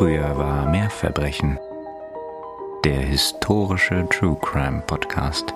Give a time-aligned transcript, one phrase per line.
[0.00, 1.58] Früher war mehr Verbrechen.
[2.84, 5.52] Der historische True Crime Podcast.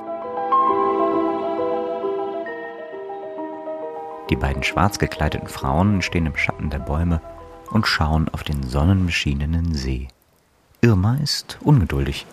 [4.29, 7.23] Die beiden schwarz gekleideten Frauen stehen im Schatten der Bäume
[7.71, 10.09] und schauen auf den sonnenbeschienenen See.
[10.83, 12.27] Irma ist ungeduldig.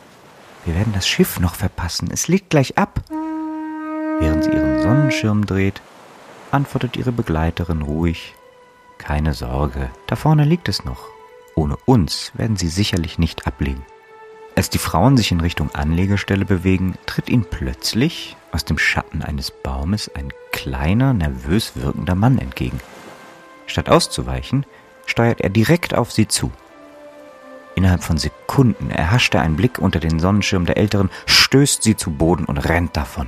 [0.66, 2.10] Wir werden das Schiff noch verpassen.
[2.12, 3.00] Es legt gleich ab.
[4.20, 5.82] Während sie ihren Sonnenschirm dreht,
[6.52, 8.36] antwortet ihre Begleiterin ruhig.
[8.98, 11.08] Keine Sorge, da vorne liegt es noch.
[11.62, 13.86] Ohne uns werden sie sicherlich nicht ablegen.
[14.56, 19.52] Als die Frauen sich in Richtung Anlegestelle bewegen, tritt ihnen plötzlich aus dem Schatten eines
[19.52, 22.80] Baumes ein kleiner, nervös wirkender Mann entgegen.
[23.68, 24.66] Statt auszuweichen,
[25.06, 26.52] steuert er direkt auf sie zu.
[27.76, 32.10] Innerhalb von Sekunden erhascht er einen Blick unter den Sonnenschirm der Älteren, stößt sie zu
[32.10, 33.28] Boden und rennt davon.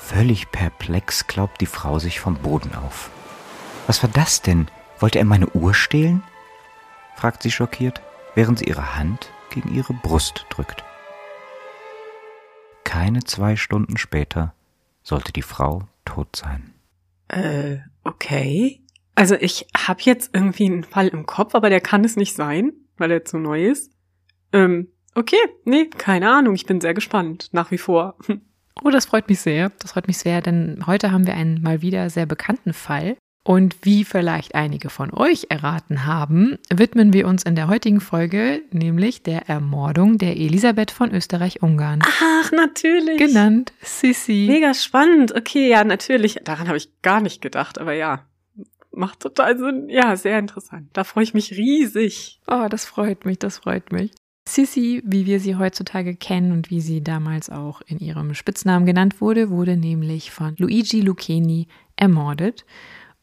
[0.00, 3.10] Völlig perplex glaubt die Frau sich vom Boden auf.
[3.86, 4.68] Was war das denn?
[4.98, 6.22] Wollte er meine Uhr stehlen?
[7.16, 8.02] Fragt sie schockiert,
[8.34, 10.84] während sie ihre Hand gegen ihre Brust drückt.
[12.84, 14.54] Keine zwei Stunden später
[15.02, 16.74] sollte die Frau tot sein.
[17.28, 18.82] Äh, okay.
[19.14, 22.72] Also ich habe jetzt irgendwie einen Fall im Kopf, aber der kann es nicht sein,
[22.96, 23.92] weil er zu neu ist.
[24.52, 28.16] Ähm, okay, nee, keine Ahnung, ich bin sehr gespannt, nach wie vor.
[28.82, 29.70] Oh, das freut mich sehr.
[29.78, 33.16] Das freut mich sehr, denn heute haben wir einen mal wieder sehr bekannten Fall.
[33.46, 38.62] Und wie vielleicht einige von euch erraten haben, widmen wir uns in der heutigen Folge
[38.70, 42.00] nämlich der Ermordung der Elisabeth von Österreich-Ungarn.
[42.02, 43.18] Ach, natürlich.
[43.18, 44.46] Genannt Sissi.
[44.48, 45.34] Mega spannend.
[45.36, 46.40] Okay, ja, natürlich.
[46.42, 48.24] Daran habe ich gar nicht gedacht, aber ja.
[48.90, 49.88] Macht total Sinn.
[49.90, 50.88] Ja, sehr interessant.
[50.94, 52.40] Da freue ich mich riesig.
[52.46, 54.12] Oh, das freut mich, das freut mich.
[54.48, 59.20] Sissy, wie wir sie heutzutage kennen und wie sie damals auch in ihrem Spitznamen genannt
[59.20, 62.64] wurde, wurde nämlich von Luigi Lucchini ermordet.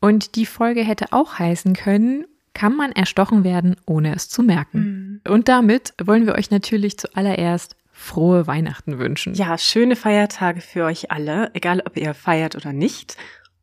[0.02, 5.22] Und die Folge hätte auch heißen können, kann man erstochen werden, ohne es zu merken.
[5.24, 5.32] Mhm.
[5.32, 9.36] Und damit wollen wir euch natürlich zuallererst frohe Weihnachten wünschen.
[9.36, 13.16] Ja, schöne Feiertage für euch alle, egal ob ihr feiert oder nicht.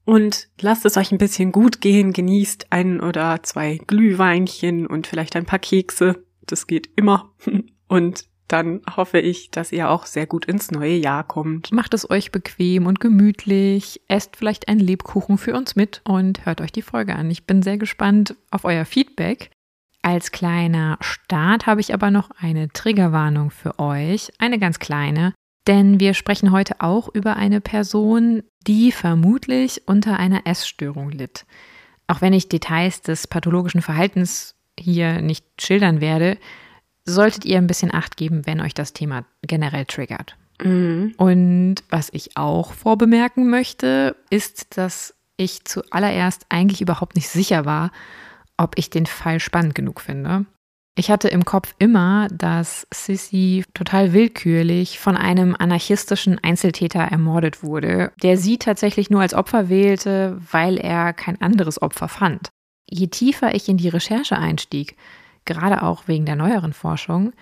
[0.04, 5.36] Und lasst es euch ein bisschen gut gehen, genießt ein oder zwei Glühweinchen und vielleicht
[5.36, 6.24] ein paar Kekse.
[6.46, 7.32] Das geht immer.
[7.88, 11.70] Und dann hoffe ich, dass ihr auch sehr gut ins neue Jahr kommt.
[11.70, 16.60] Macht es euch bequem und gemütlich, esst vielleicht einen Lebkuchen für uns mit und hört
[16.60, 17.30] euch die Folge an.
[17.30, 19.50] Ich bin sehr gespannt auf euer Feedback.
[20.02, 25.34] Als kleiner Start habe ich aber noch eine Triggerwarnung für euch, eine ganz kleine,
[25.66, 31.44] denn wir sprechen heute auch über eine Person, die vermutlich unter einer Essstörung litt.
[32.06, 36.38] Auch wenn ich Details des pathologischen Verhaltens hier nicht schildern werde,
[37.08, 40.36] solltet ihr ein bisschen Acht geben, wenn euch das Thema generell triggert.
[40.62, 41.14] Mhm.
[41.16, 47.90] Und was ich auch vorbemerken möchte, ist, dass ich zuallererst eigentlich überhaupt nicht sicher war,
[48.56, 50.46] ob ich den Fall spannend genug finde.
[50.98, 58.10] Ich hatte im Kopf immer, dass Sissy total willkürlich von einem anarchistischen Einzeltäter ermordet wurde,
[58.20, 62.50] der sie tatsächlich nur als Opfer wählte, weil er kein anderes Opfer fand.
[62.90, 64.96] Je tiefer ich in die Recherche einstieg,
[65.48, 67.32] gerade auch wegen der neueren Forschung,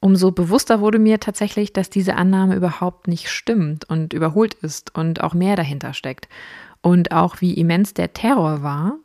[0.00, 5.22] umso bewusster wurde mir tatsächlich, dass diese Annahme überhaupt nicht stimmt und überholt ist und
[5.22, 6.28] auch mehr dahinter steckt.
[6.82, 8.98] Und auch wie immens der Terror war,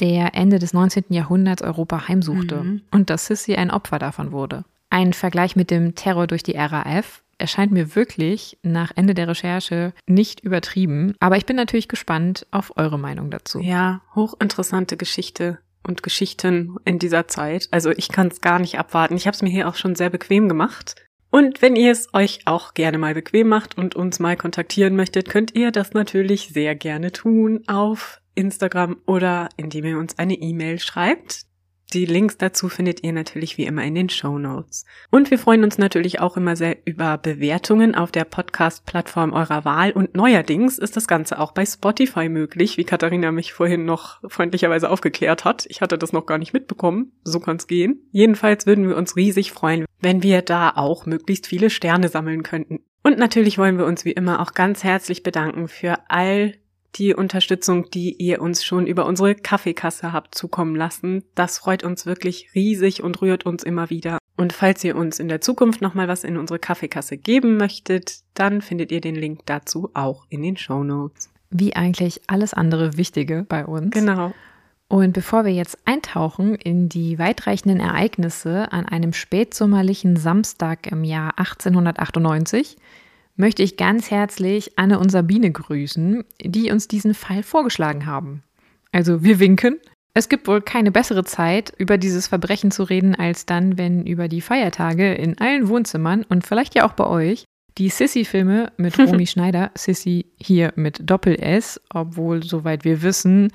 [0.00, 1.04] der Ende des 19.
[1.10, 2.82] Jahrhunderts Europa heimsuchte mhm.
[2.90, 4.64] und dass Sissy ein Opfer davon wurde.
[4.90, 9.92] Ein Vergleich mit dem Terror durch die RAF erscheint mir wirklich nach Ende der Recherche
[10.06, 13.60] nicht übertrieben, aber ich bin natürlich gespannt auf eure Meinung dazu.
[13.60, 15.58] Ja, hochinteressante Geschichte
[15.88, 17.68] und Geschichten in dieser Zeit.
[17.70, 19.16] Also ich kann es gar nicht abwarten.
[19.16, 20.94] Ich habe es mir hier auch schon sehr bequem gemacht.
[21.30, 25.28] Und wenn ihr es euch auch gerne mal bequem macht und uns mal kontaktieren möchtet,
[25.28, 30.78] könnt ihr das natürlich sehr gerne tun auf Instagram oder indem ihr uns eine E-Mail
[30.78, 31.47] schreibt.
[31.94, 34.84] Die Links dazu findet ihr natürlich wie immer in den Show Notes.
[35.10, 39.92] Und wir freuen uns natürlich auch immer sehr über Bewertungen auf der Podcast-Plattform eurer Wahl.
[39.92, 44.90] Und neuerdings ist das Ganze auch bei Spotify möglich, wie Katharina mich vorhin noch freundlicherweise
[44.90, 45.64] aufgeklärt hat.
[45.70, 47.12] Ich hatte das noch gar nicht mitbekommen.
[47.24, 48.06] So kann's gehen.
[48.10, 52.80] Jedenfalls würden wir uns riesig freuen, wenn wir da auch möglichst viele Sterne sammeln könnten.
[53.02, 56.52] Und natürlich wollen wir uns wie immer auch ganz herzlich bedanken für all
[56.96, 61.24] die Unterstützung, die ihr uns schon über unsere Kaffeekasse habt zukommen lassen.
[61.34, 64.18] Das freut uns wirklich riesig und rührt uns immer wieder.
[64.36, 68.62] Und falls ihr uns in der Zukunft nochmal was in unsere Kaffeekasse geben möchtet, dann
[68.62, 71.30] findet ihr den Link dazu auch in den Show Notes.
[71.50, 73.90] Wie eigentlich alles andere Wichtige bei uns.
[73.90, 74.32] Genau.
[74.88, 81.38] Und bevor wir jetzt eintauchen in die weitreichenden Ereignisse an einem spätsommerlichen Samstag im Jahr
[81.38, 82.76] 1898,
[83.38, 88.42] möchte ich ganz herzlich Anne und Sabine grüßen, die uns diesen Fall vorgeschlagen haben.
[88.92, 89.78] Also wir winken.
[90.12, 94.26] Es gibt wohl keine bessere Zeit, über dieses Verbrechen zu reden, als dann, wenn über
[94.26, 97.44] die Feiertage in allen Wohnzimmern und vielleicht ja auch bei euch
[97.78, 103.52] die Sissy-Filme mit Romy Schneider, Sissy hier mit Doppel-S, obwohl, soweit wir wissen,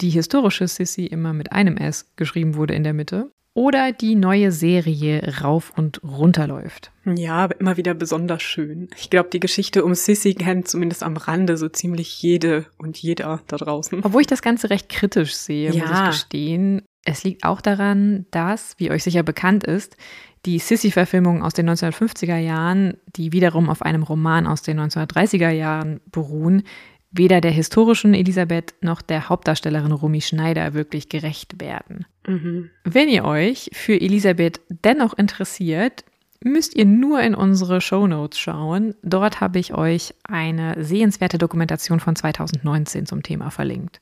[0.00, 4.52] die historische Sissy immer mit einem S geschrieben wurde in der Mitte oder die neue
[4.52, 6.92] Serie rauf und runter läuft.
[7.06, 8.88] Ja, aber immer wieder besonders schön.
[8.98, 13.40] Ich glaube, die Geschichte um Sissy kennt zumindest am Rande so ziemlich jede und jeder
[13.46, 14.04] da draußen.
[14.04, 15.86] Obwohl ich das Ganze recht kritisch sehe, ja.
[15.86, 16.82] muss ich gestehen.
[17.06, 19.96] Es liegt auch daran, dass, wie euch sicher bekannt ist,
[20.44, 26.00] die Sissy-Verfilmung aus den 1950er Jahren, die wiederum auf einem Roman aus den 1930er Jahren
[26.12, 26.62] beruhen,
[27.10, 32.06] weder der historischen Elisabeth noch der Hauptdarstellerin Romy Schneider wirklich gerecht werden.
[32.26, 32.70] Mhm.
[32.84, 36.04] Wenn ihr euch für Elisabeth dennoch interessiert,
[36.44, 38.94] müsst ihr nur in unsere Show Notes schauen.
[39.02, 44.00] Dort habe ich euch eine sehenswerte Dokumentation von 2019 zum Thema verlinkt.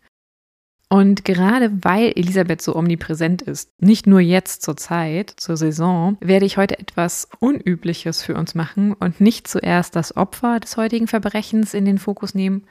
[0.90, 6.46] Und gerade weil Elisabeth so omnipräsent ist, nicht nur jetzt zur Zeit, zur Saison, werde
[6.46, 11.74] ich heute etwas Unübliches für uns machen und nicht zuerst das Opfer des heutigen Verbrechens
[11.74, 12.64] in den Fokus nehmen,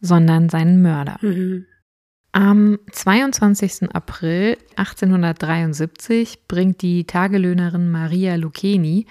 [0.00, 1.18] sondern seinen Mörder.
[1.20, 1.66] Mhm.
[2.32, 3.94] Am 22.
[3.94, 9.06] April 1873 bringt die Tagelöhnerin Maria Lucchini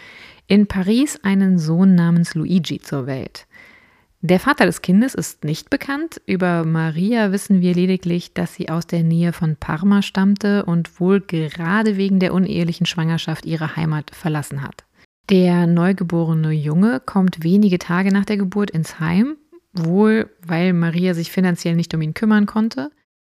[0.48, 3.48] in Paris einen Sohn namens Luigi zur Welt.
[4.22, 6.22] Der Vater des Kindes ist nicht bekannt.
[6.26, 11.22] Über Maria wissen wir lediglich, dass sie aus der Nähe von Parma stammte und wohl
[11.22, 14.86] gerade wegen der unehelichen Schwangerschaft ihre Heimat verlassen hat.
[15.30, 19.38] Der neugeborene Junge kommt wenige Tage nach der Geburt ins Heim
[19.86, 22.92] wohl weil Maria sich finanziell nicht um ihn kümmern konnte.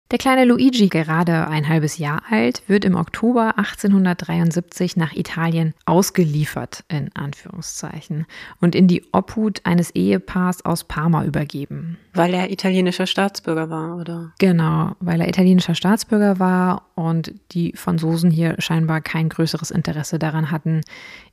[0.10, 6.86] Der kleine Luigi, gerade ein halbes Jahr alt, wird im Oktober 1873 nach Italien ausgeliefert,
[6.88, 8.26] in Anführungszeichen,
[8.62, 11.98] und in die Obhut eines Ehepaars aus Parma übergeben.
[12.14, 14.32] Weil er italienischer Staatsbürger war, oder?
[14.40, 20.52] Genau, weil er italienischer Staatsbürger war und die Franzosen hier scheinbar kein größeres Interesse daran
[20.52, 20.84] hatten,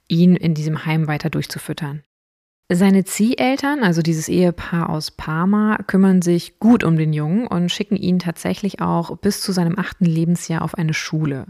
[0.08, 2.02] ihn in diesem Heim weiter durchzufüttern.
[2.72, 7.96] Seine Zieheltern, also dieses Ehepaar aus Parma, kümmern sich gut um den Jungen und schicken
[7.96, 11.46] ihn tatsächlich auch bis zu seinem achten Lebensjahr auf eine Schule.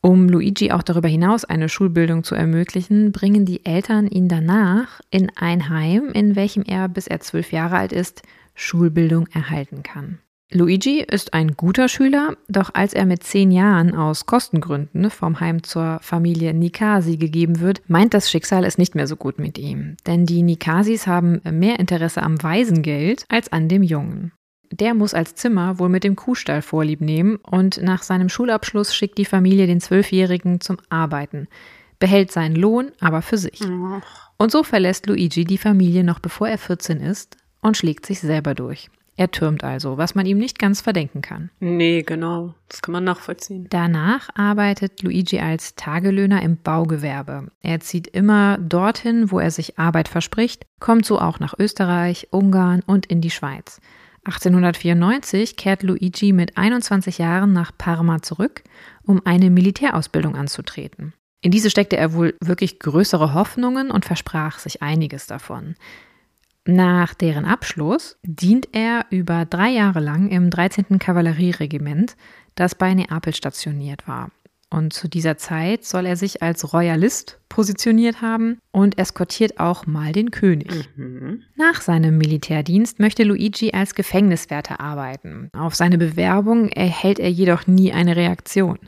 [0.00, 5.30] Um Luigi auch darüber hinaus eine Schulbildung zu ermöglichen, bringen die Eltern ihn danach in
[5.36, 8.22] ein Heim, in welchem er, bis er zwölf Jahre alt ist,
[8.54, 10.18] Schulbildung erhalten kann.
[10.50, 15.62] Luigi ist ein guter Schüler, doch als er mit zehn Jahren aus Kostengründen vom Heim
[15.62, 19.98] zur Familie Nikasi gegeben wird, meint das Schicksal es nicht mehr so gut mit ihm.
[20.06, 24.32] Denn die Nikasis haben mehr Interesse am Waisengeld als an dem Jungen.
[24.70, 29.18] Der muss als Zimmer wohl mit dem Kuhstall Vorlieb nehmen und nach seinem Schulabschluss schickt
[29.18, 31.48] die Familie den Zwölfjährigen zum Arbeiten,
[31.98, 33.60] behält seinen Lohn aber für sich.
[34.38, 38.54] Und so verlässt Luigi die Familie noch bevor er 14 ist und schlägt sich selber
[38.54, 38.88] durch.
[39.18, 41.50] Er türmt also, was man ihm nicht ganz verdenken kann.
[41.58, 42.54] Nee, genau.
[42.68, 43.66] Das kann man nachvollziehen.
[43.68, 47.48] Danach arbeitet Luigi als Tagelöhner im Baugewerbe.
[47.60, 52.84] Er zieht immer dorthin, wo er sich Arbeit verspricht, kommt so auch nach Österreich, Ungarn
[52.86, 53.80] und in die Schweiz.
[54.24, 58.62] 1894 kehrt Luigi mit 21 Jahren nach Parma zurück,
[59.02, 61.12] um eine Militärausbildung anzutreten.
[61.40, 65.74] In diese steckte er wohl wirklich größere Hoffnungen und versprach sich einiges davon.
[66.70, 70.98] Nach deren Abschluss dient er über drei Jahre lang im 13.
[70.98, 72.14] Kavallerieregiment,
[72.56, 74.30] das bei Neapel stationiert war.
[74.68, 80.12] Und zu dieser Zeit soll er sich als Royalist positioniert haben und eskortiert auch mal
[80.12, 80.90] den König.
[80.94, 81.42] Mhm.
[81.56, 85.48] Nach seinem Militärdienst möchte Luigi als Gefängniswärter arbeiten.
[85.56, 88.78] Auf seine Bewerbung erhält er jedoch nie eine Reaktion.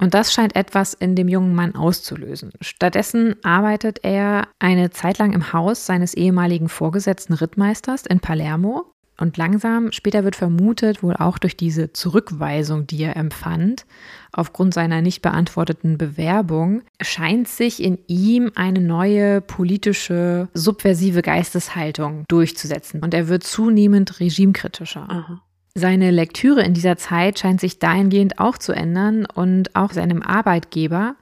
[0.00, 2.52] Und das scheint etwas in dem jungen Mann auszulösen.
[2.60, 8.92] Stattdessen arbeitet er eine Zeit lang im Haus seines ehemaligen Vorgesetzten Rittmeisters in Palermo.
[9.20, 13.84] Und langsam, später wird vermutet, wohl auch durch diese Zurückweisung, die er empfand,
[14.30, 23.00] aufgrund seiner nicht beantworteten Bewerbung, scheint sich in ihm eine neue politische, subversive Geisteshaltung durchzusetzen.
[23.02, 25.06] Und er wird zunehmend regimekritischer.
[25.08, 25.42] Aha.
[25.74, 31.16] Seine Lektüre in dieser Zeit scheint sich dahingehend auch zu ändern und auch seinem Arbeitgeber,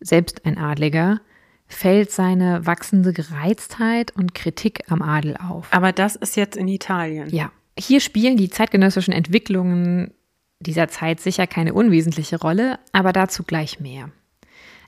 [0.00, 1.20] selbst ein Adliger,
[1.66, 5.68] fällt seine wachsende Gereiztheit und Kritik am Adel auf.
[5.70, 7.28] Aber das ist jetzt in Italien.
[7.28, 7.52] Ja.
[7.78, 10.12] Hier spielen die zeitgenössischen Entwicklungen
[10.60, 14.10] dieser Zeit sicher keine unwesentliche Rolle, aber dazu gleich mehr.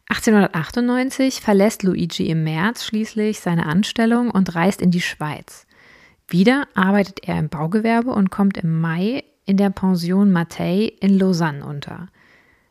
[0.09, 5.67] 1898 verlässt Luigi im März schließlich seine Anstellung und reist in die Schweiz.
[6.31, 11.65] Wieder arbeitet er im Baugewerbe und kommt im Mai in der Pension Mattei in Lausanne
[11.65, 12.07] unter.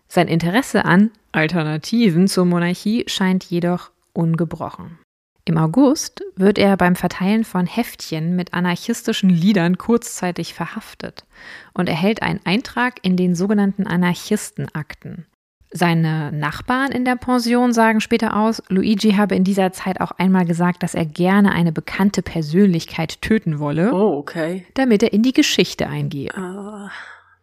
[0.07, 4.97] Sein Interesse an Alternativen zur Monarchie scheint jedoch ungebrochen.
[5.43, 11.25] Im August wird er beim Verteilen von Heftchen mit anarchistischen Liedern kurzzeitig verhaftet
[11.73, 15.25] und erhält einen Eintrag in den sogenannten Anarchistenakten.
[15.71, 20.45] Seine Nachbarn in der Pension sagen später aus, Luigi habe in dieser Zeit auch einmal
[20.45, 24.65] gesagt, dass er gerne eine bekannte Persönlichkeit töten wolle, Oh, okay.
[24.73, 26.35] damit er in die Geschichte eingehe.
[26.35, 26.89] Ah,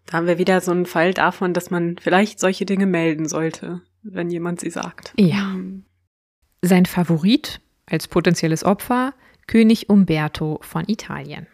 [0.06, 3.80] da haben wir wieder so einen Fall davon, dass man vielleicht solche Dinge melden sollte,
[4.02, 5.12] wenn jemand sie sagt.
[5.16, 5.52] Ja.
[5.52, 5.84] Hm.
[6.62, 9.14] Sein Favorit als potenzielles Opfer
[9.46, 11.46] König Umberto von Italien.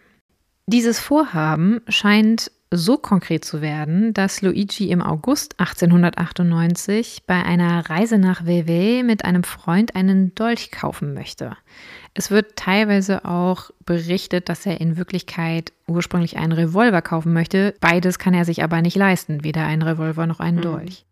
[0.66, 8.18] Dieses Vorhaben scheint so konkret zu werden, dass Luigi im August 1898 bei einer Reise
[8.18, 11.56] nach Vevey mit einem Freund einen Dolch kaufen möchte.
[12.14, 17.74] Es wird teilweise auch berichtet, dass er in Wirklichkeit ursprünglich einen Revolver kaufen möchte.
[17.80, 20.62] Beides kann er sich aber nicht leisten, weder einen Revolver noch einen Mhm.
[20.62, 21.06] Dolch.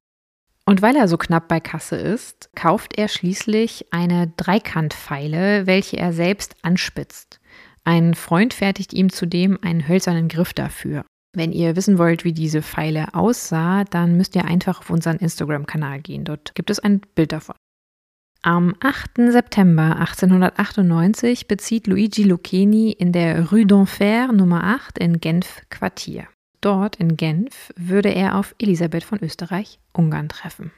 [0.66, 6.12] Und weil er so knapp bei Kasse ist, kauft er schließlich eine Dreikantpfeile, welche er
[6.12, 7.40] selbst anspitzt.
[7.84, 11.04] Ein Freund fertigt ihm zudem einen hölzernen Griff dafür.
[11.32, 16.00] Wenn ihr wissen wollt, wie diese Pfeile aussah, dann müsst ihr einfach auf unseren Instagram-Kanal
[16.00, 16.24] gehen.
[16.24, 17.54] Dort gibt es ein Bild davon.
[18.42, 19.30] Am 8.
[19.30, 26.26] September 1898 bezieht Luigi Lucchini in der Rue d'Enfer Nummer 8 in Genf Quartier.
[26.62, 30.72] Dort in Genf würde er auf Elisabeth von Österreich-Ungarn treffen.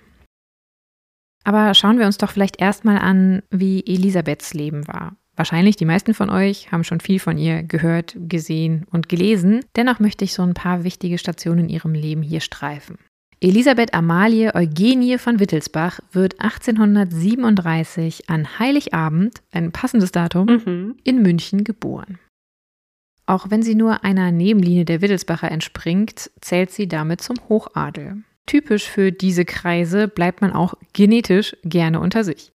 [1.44, 5.16] Aber schauen wir uns doch vielleicht erstmal an, wie Elisabeths Leben war.
[5.36, 9.64] Wahrscheinlich die meisten von euch haben schon viel von ihr gehört, gesehen und gelesen.
[9.76, 12.98] Dennoch möchte ich so ein paar wichtige Stationen in ihrem Leben hier streifen.
[13.40, 20.96] Elisabeth Amalie Eugenie von Wittelsbach wird 1837 an Heiligabend, ein passendes Datum, Mhm.
[21.02, 22.18] in München geboren.
[23.26, 28.22] Auch wenn sie nur einer Nebenlinie der Wittelsbacher entspringt, zählt sie damit zum Hochadel.
[28.46, 32.52] Typisch für diese Kreise bleibt man auch genetisch gerne unter sich.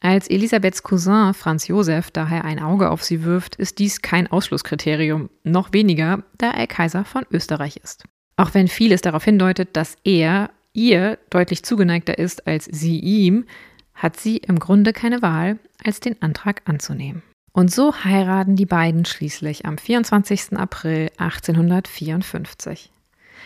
[0.00, 5.30] Als Elisabeths Cousin Franz Josef daher ein Auge auf sie wirft, ist dies kein Ausschlusskriterium,
[5.44, 8.04] noch weniger, da er Kaiser von Österreich ist.
[8.36, 13.46] Auch wenn vieles darauf hindeutet, dass er ihr deutlich zugeneigter ist als sie ihm,
[13.94, 17.22] hat sie im Grunde keine Wahl, als den Antrag anzunehmen.
[17.52, 20.58] Und so heiraten die beiden schließlich am 24.
[20.58, 22.90] April 1854.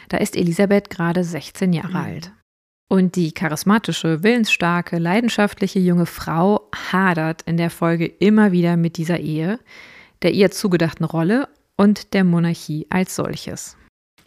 [0.09, 1.97] Da ist Elisabeth gerade 16 Jahre Mhm.
[1.97, 2.33] alt.
[2.89, 9.21] Und die charismatische, willensstarke, leidenschaftliche junge Frau hadert in der Folge immer wieder mit dieser
[9.21, 9.59] Ehe,
[10.23, 13.77] der ihr zugedachten Rolle und der Monarchie als solches.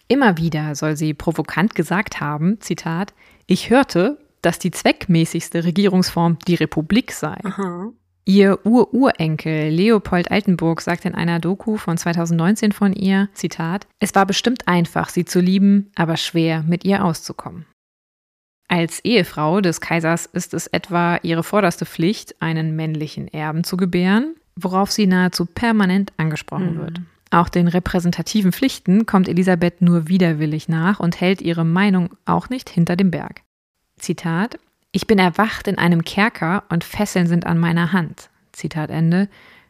[0.07, 3.13] Immer wieder soll sie provokant gesagt haben, Zitat,
[3.47, 7.37] ich hörte, dass die zweckmäßigste Regierungsform die Republik sei.
[7.43, 7.91] Aha.
[8.25, 14.27] Ihr Ururenkel Leopold Altenburg sagt in einer Doku von 2019 von ihr, Zitat, es war
[14.27, 17.65] bestimmt einfach, sie zu lieben, aber schwer, mit ihr auszukommen.
[18.71, 24.35] Als Ehefrau des Kaisers ist es etwa ihre vorderste Pflicht, einen männlichen Erben zu gebären,
[24.55, 26.79] worauf sie nahezu permanent angesprochen Mhm.
[26.79, 27.01] wird.
[27.31, 32.69] Auch den repräsentativen Pflichten kommt Elisabeth nur widerwillig nach und hält ihre Meinung auch nicht
[32.69, 33.41] hinter dem Berg.
[33.97, 34.57] Zitat
[34.93, 38.29] Ich bin erwacht in einem Kerker und Fesseln sind an meiner Hand.
[38.53, 39.27] Zitat Ende.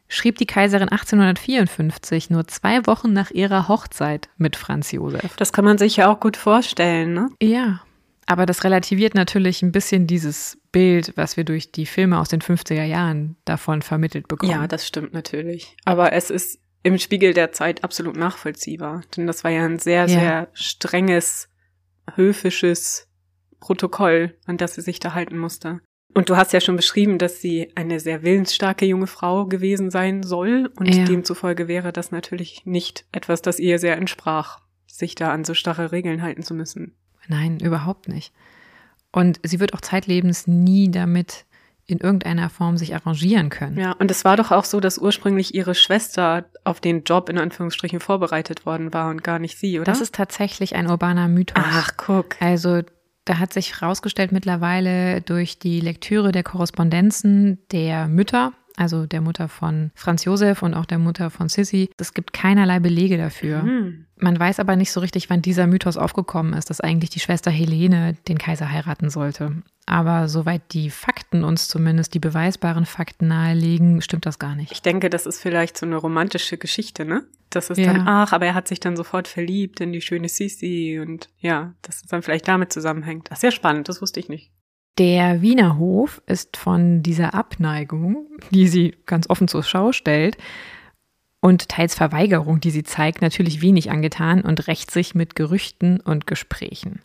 [0.09, 5.35] Schrieb die Kaiserin 1854, nur zwei Wochen nach ihrer Hochzeit mit Franz Josef.
[5.37, 7.29] Das kann man sich ja auch gut vorstellen, ne?
[7.41, 7.79] Ja,
[8.27, 12.41] aber das relativiert natürlich ein bisschen dieses Bild, was wir durch die Filme aus den
[12.41, 14.51] 50er Jahren davon vermittelt bekommen.
[14.51, 15.75] Ja, das stimmt natürlich.
[15.85, 19.01] Aber es ist im Spiegel der Zeit absolut nachvollziehbar.
[19.15, 20.07] Denn das war ja ein sehr, Ja.
[20.07, 21.49] sehr strenges,
[22.15, 23.07] höfisches
[23.59, 25.81] Protokoll, an das sie sich da halten musste.
[26.13, 30.23] Und du hast ja schon beschrieben, dass sie eine sehr willensstarke junge Frau gewesen sein
[30.23, 30.71] soll.
[30.75, 31.05] Und Ja.
[31.05, 35.91] demzufolge wäre das natürlich nicht etwas, das ihr sehr entsprach, sich da an so starre
[35.91, 36.97] Regeln halten zu müssen.
[37.27, 38.33] Nein, überhaupt nicht.
[39.11, 41.45] Und sie wird auch zeitlebens nie damit
[41.85, 43.77] in irgendeiner Form sich arrangieren können.
[43.77, 47.37] Ja, und es war doch auch so, dass ursprünglich ihre Schwester auf den Job in
[47.37, 49.91] Anführungsstrichen vorbereitet worden war und gar nicht sie, oder?
[49.91, 51.63] Das ist tatsächlich ein urbaner Mythos.
[51.67, 52.41] Ach, guck.
[52.41, 52.81] Also
[53.25, 59.47] da hat sich herausgestellt mittlerweile durch die Lektüre der Korrespondenzen der Mütter, also der Mutter
[59.47, 63.61] von Franz Josef und auch der Mutter von Sissy, es gibt keinerlei Belege dafür.
[63.61, 64.05] Hm.
[64.21, 67.49] Man weiß aber nicht so richtig, wann dieser Mythos aufgekommen ist, dass eigentlich die Schwester
[67.49, 69.63] Helene den Kaiser heiraten sollte.
[69.87, 74.71] Aber soweit die Fakten uns zumindest, die beweisbaren Fakten nahelegen, stimmt das gar nicht.
[74.71, 77.23] Ich denke, das ist vielleicht so eine romantische Geschichte, ne?
[77.49, 77.93] Das ist Ja.
[77.93, 81.73] dann, ach, aber er hat sich dann sofort verliebt in die schöne Sisi und ja,
[81.81, 83.29] dass es dann vielleicht damit zusammenhängt.
[83.29, 84.51] Das ist sehr spannend, das wusste ich nicht.
[84.99, 90.37] Der Wiener Hof ist von dieser Abneigung, die sie ganz offen zur Schau stellt,
[91.41, 96.27] und teils Verweigerung, die sie zeigt, natürlich wenig angetan und rächt sich mit Gerüchten und
[96.27, 97.01] Gesprächen.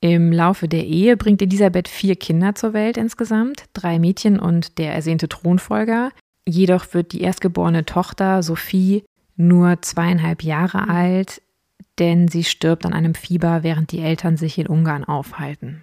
[0.00, 4.94] Im Laufe der Ehe bringt Elisabeth vier Kinder zur Welt insgesamt, drei Mädchen und der
[4.94, 6.10] ersehnte Thronfolger.
[6.48, 9.04] Jedoch wird die erstgeborene Tochter Sophie
[9.36, 11.42] nur zweieinhalb Jahre alt,
[11.98, 15.82] denn sie stirbt an einem Fieber, während die Eltern sich in Ungarn aufhalten.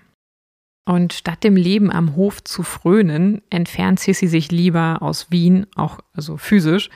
[0.84, 6.00] Und statt dem Leben am Hof zu frönen, entfernt Sissi sich lieber aus Wien, auch
[6.14, 6.90] also physisch,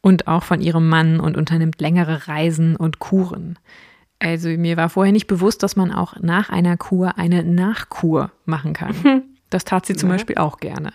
[0.00, 3.58] und auch von ihrem Mann und unternimmt längere Reisen und Kuren.
[4.18, 8.72] Also mir war vorher nicht bewusst, dass man auch nach einer Kur eine Nachkur machen
[8.72, 9.22] kann.
[9.48, 10.16] Das tat sie zum ja.
[10.16, 10.92] Beispiel auch gerne.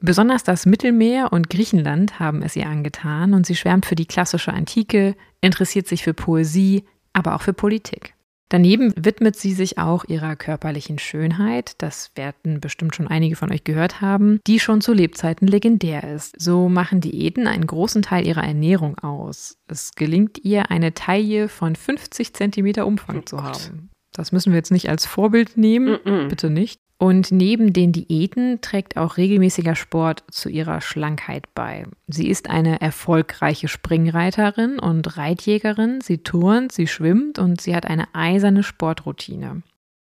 [0.00, 4.52] Besonders das Mittelmeer und Griechenland haben es ihr angetan und sie schwärmt für die klassische
[4.52, 8.14] Antike, interessiert sich für Poesie, aber auch für Politik.
[8.50, 13.62] Daneben widmet sie sich auch ihrer körperlichen Schönheit, das werden bestimmt schon einige von euch
[13.62, 16.34] gehört haben, die schon zu Lebzeiten legendär ist.
[16.36, 19.56] So machen Diäten einen großen Teil ihrer Ernährung aus.
[19.68, 23.90] Es gelingt ihr, eine Taille von 50 Zentimeter Umfang oh zu haben.
[24.12, 26.28] Das müssen wir jetzt nicht als Vorbild nehmen, mm -mm.
[26.28, 26.80] bitte nicht.
[27.00, 31.84] Und neben den Diäten trägt auch regelmäßiger Sport zu ihrer Schlankheit bei.
[32.08, 36.02] Sie ist eine erfolgreiche Springreiterin und Reitjägerin.
[36.02, 39.62] Sie turnt, sie schwimmt und sie hat eine eiserne Sportroutine.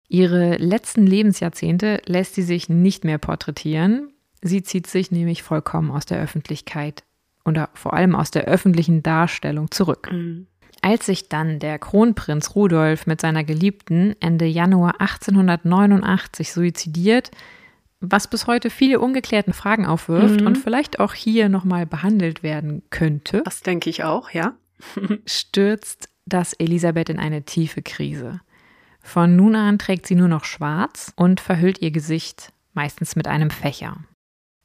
[0.08, 4.12] Ihre letzten Lebensjahrzehnte lässt sie sich nicht mehr porträtieren.
[4.42, 7.04] Sie zieht sich nämlich vollkommen aus der Öffentlichkeit
[7.42, 10.10] und vor allem aus der öffentlichen Darstellung zurück.
[10.12, 10.46] Mhm.
[10.82, 17.30] Als sich dann der Kronprinz Rudolf mit seiner Geliebten Ende Januar 1889 suizidiert,
[18.00, 20.46] was bis heute viele ungeklärten Fragen aufwirft mhm.
[20.48, 23.42] und vielleicht auch hier nochmal behandelt werden könnte.
[23.44, 24.54] Das denke ich auch, ja.
[25.24, 28.40] stürzt das Elisabeth in eine tiefe Krise.
[29.00, 33.50] Von nun an trägt sie nur noch schwarz und verhüllt ihr Gesicht, meistens mit einem
[33.50, 33.98] Fächer.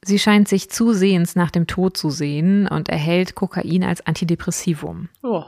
[0.03, 5.09] Sie scheint sich zusehends nach dem Tod zu sehen und erhält Kokain als Antidepressivum.
[5.21, 5.45] Oh.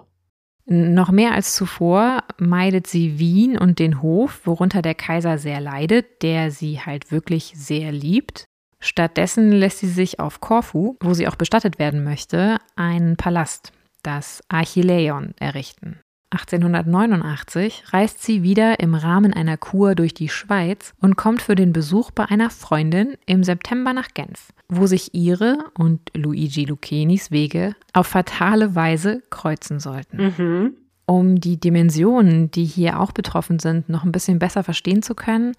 [0.72, 6.22] Noch mehr als zuvor meidet sie Wien und den Hof, worunter der Kaiser sehr leidet,
[6.22, 8.46] der sie halt wirklich sehr liebt.
[8.80, 13.74] Stattdessen lässt sie sich auf Korfu, wo sie auch bestattet werden möchte, einen Palast,
[14.04, 16.02] das Archileion, errichten.
[16.32, 21.74] 1889 reist sie wieder im Rahmen einer Kur durch die Schweiz und kommt für den
[21.74, 27.76] Besuch bei einer Freundin im September nach Genf, wo sich ihre und Luigi Lucenis Wege
[27.94, 30.34] auf fatale Weise kreuzen sollten.
[30.38, 30.74] Mhm.
[31.08, 35.54] Um die Dimensionen, die hier auch betroffen sind, noch ein bisschen besser verstehen zu können,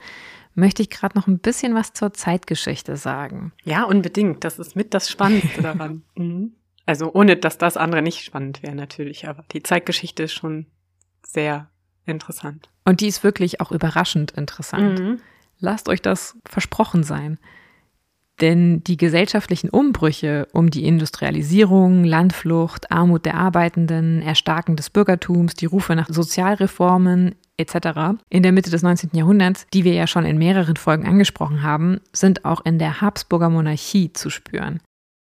[0.54, 3.52] möchte ich gerade noch ein bisschen was zur Zeitgeschichte sagen.
[3.64, 4.44] Ja, unbedingt.
[4.44, 6.02] Das ist mit das Spannendste daran.
[6.14, 6.52] Mhm.
[6.87, 10.66] Also ohne, dass das andere nicht spannend wäre natürlich, aber die Zeitgeschichte ist schon
[11.25, 11.69] sehr
[12.07, 12.69] interessant.
[12.85, 14.99] Und die ist wirklich auch überraschend interessant.
[14.99, 15.21] Mhm.
[15.59, 17.38] Lasst euch das versprochen sein.
[18.40, 25.66] Denn die gesellschaftlichen Umbrüche um die Industrialisierung, Landflucht, Armut der Arbeitenden, Erstarken des Bürgertums, die
[25.66, 28.19] Rufe nach Sozialreformen etc.
[28.31, 29.11] in der Mitte des 19.
[29.12, 33.51] Jahrhunderts, die wir ja schon in mehreren Folgen angesprochen haben, sind auch in der Habsburger
[33.51, 34.81] Monarchie zu spüren.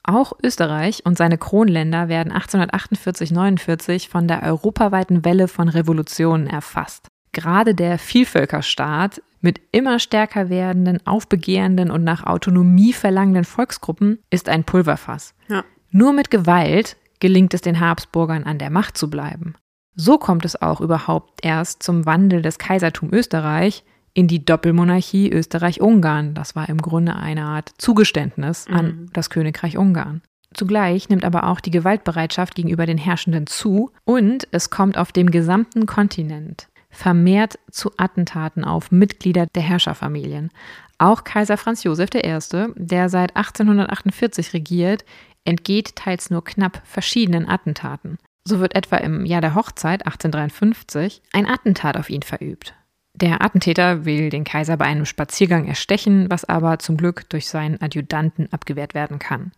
[0.10, 7.10] Auch Österreich und seine Kronländer werden 1848-49 von der europaweiten Welle von Revolutionen erfasst.
[7.34, 14.64] Gerade der Vielvölkerstaat mit immer stärker werdenden, aufbegehrenden und nach Autonomie verlangenden Volksgruppen ist ein
[14.64, 15.36] Pulverfass.
[15.50, 15.66] Ja.
[15.92, 19.56] Nur mit Gewalt gelingt es den Habsburgern an der Macht zu bleiben.
[19.94, 23.84] So kommt es auch überhaupt erst zum Wandel des Kaisertum Österreich
[24.18, 26.34] in die Doppelmonarchie Österreich-Ungarn.
[26.34, 29.10] Das war im Grunde eine Art Zugeständnis an mhm.
[29.14, 30.24] das Königreich Ungarn.
[30.56, 35.30] Zugleich nimmt aber auch die Gewaltbereitschaft gegenüber den Herrschenden zu und es kommt auf dem
[35.30, 40.50] gesamten Kontinent vermehrt zu Attentaten auf Mitglieder der Herrscherfamilien.
[40.98, 42.40] Auch Kaiser Franz Josef I.,
[42.76, 45.06] der seit 1848 regiert,
[45.46, 48.18] entgeht teils nur knapp verschiedenen Attentaten.
[48.46, 52.74] So wird etwa im Jahr der Hochzeit 1853 ein Attentat auf ihn verübt.
[53.20, 57.82] Der Attentäter will den Kaiser bei einem Spaziergang erstechen, was aber zum Glück durch seinen
[57.82, 59.54] Adjutanten abgewehrt werden kann.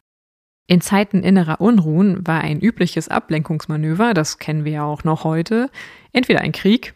[0.65, 5.69] In Zeiten innerer Unruhen war ein übliches Ablenkungsmanöver, das kennen wir ja auch noch heute,
[6.13, 6.93] entweder ein Krieg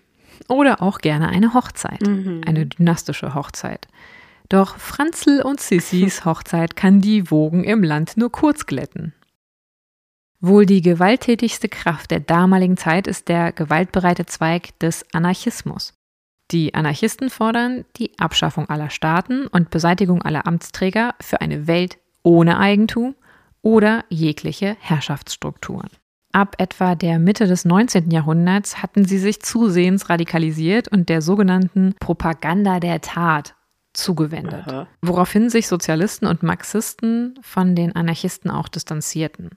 [0.47, 2.43] oder auch gerne eine Hochzeit, mhm.
[2.45, 3.89] eine dynastische Hochzeit.
[4.47, 9.13] Doch Franzl und Sissis Hochzeit kann die Wogen im Land nur kurz glätten.
[10.39, 15.93] Wohl die gewalttätigste Kraft der damaligen Zeit ist der gewaltbereite Zweig des Anarchismus.
[16.53, 22.59] Die Anarchisten fordern die Abschaffung aller Staaten und Beseitigung aller Amtsträger für eine Welt ohne
[22.59, 23.15] Eigentum
[23.63, 25.89] oder jegliche Herrschaftsstrukturen.
[26.31, 28.11] Ab etwa der Mitte des 19.
[28.11, 33.55] Jahrhunderts hatten sie sich zusehends radikalisiert und der sogenannten Propaganda der Tat
[33.93, 34.87] zugewendet, Aha.
[35.01, 39.49] woraufhin sich Sozialisten und Marxisten von den Anarchisten auch distanzierten.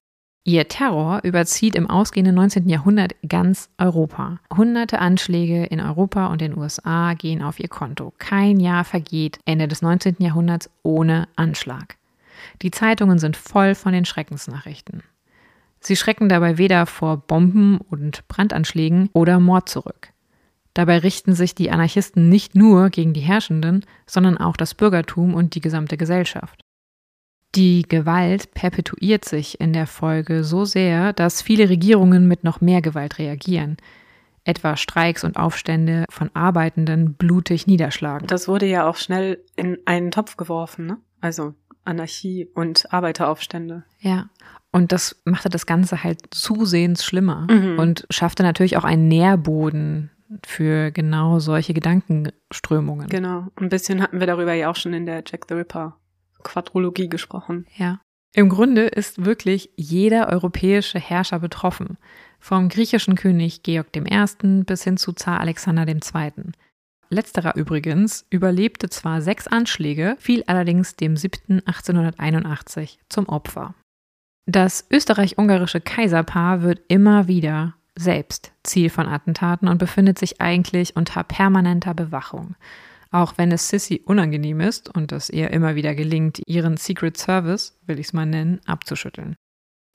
[0.48, 2.68] Ihr Terror überzieht im ausgehenden 19.
[2.68, 4.38] Jahrhundert ganz Europa.
[4.56, 8.14] Hunderte Anschläge in Europa und den USA gehen auf ihr Konto.
[8.18, 10.18] Kein Jahr vergeht Ende des 19.
[10.20, 11.96] Jahrhunderts ohne Anschlag.
[12.62, 15.02] Die Zeitungen sind voll von den Schreckensnachrichten.
[15.80, 20.12] Sie schrecken dabei weder vor Bomben und Brandanschlägen oder Mord zurück.
[20.74, 25.56] Dabei richten sich die Anarchisten nicht nur gegen die Herrschenden, sondern auch das Bürgertum und
[25.56, 26.65] die gesamte Gesellschaft.
[27.56, 32.82] Die Gewalt perpetuiert sich in der Folge so sehr, dass viele Regierungen mit noch mehr
[32.82, 33.78] Gewalt reagieren,
[34.44, 38.26] etwa Streiks und Aufstände von Arbeitenden blutig niederschlagen.
[38.26, 40.98] Das wurde ja auch schnell in einen Topf geworfen, ne?
[41.20, 43.84] Also Anarchie und Arbeiteraufstände.
[44.00, 44.28] Ja.
[44.70, 47.78] Und das machte das Ganze halt zusehends schlimmer Mhm.
[47.78, 50.10] und schaffte natürlich auch einen Nährboden
[50.44, 53.08] für genau solche Gedankenströmungen.
[53.08, 53.46] Genau.
[53.56, 55.96] Ein bisschen hatten wir darüber ja auch schon in der Jack the Ripper
[56.46, 57.66] Quadrologie gesprochen.
[57.76, 58.00] Ja.
[58.34, 61.98] Im Grunde ist wirklich jeder europäische Herrscher betroffen.
[62.38, 64.62] Vom griechischen König Georg I.
[64.64, 66.52] bis hin zu Zar Alexander II.
[67.08, 71.62] Letzterer übrigens überlebte zwar sechs Anschläge, fiel allerdings dem 7.
[71.66, 73.74] 1881 zum Opfer.
[74.46, 81.24] Das österreich-ungarische Kaiserpaar wird immer wieder selbst Ziel von Attentaten und befindet sich eigentlich unter
[81.24, 82.54] permanenter Bewachung.
[83.10, 87.78] Auch wenn es Sissy unangenehm ist und es ihr immer wieder gelingt, ihren Secret Service,
[87.86, 89.36] will ich es mal nennen, abzuschütteln.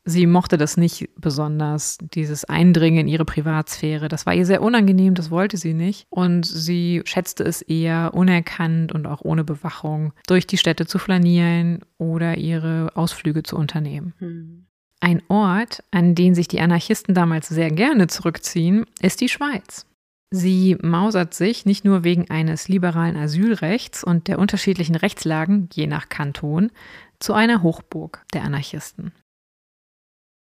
[0.04, 4.08] Sie mochte das nicht besonders, dieses Eindringen in ihre Privatsphäre.
[4.08, 6.08] Das war ihr sehr unangenehm, das wollte sie nicht.
[6.10, 11.82] Und sie schätzte es eher, unerkannt und auch ohne Bewachung durch die Städte zu flanieren
[12.00, 14.13] oder ihre Ausflüge zu unternehmen.
[14.17, 14.65] Hm.
[15.02, 19.86] Ein Ort, an den sich die Anarchisten damals sehr gerne zurückziehen, ist die Schweiz.
[20.34, 26.08] Sie mausert sich nicht nur wegen eines liberalen Asylrechts und der unterschiedlichen Rechtslagen, je nach
[26.08, 26.72] Kanton,
[27.20, 29.12] zu einer Hochburg der Anarchisten.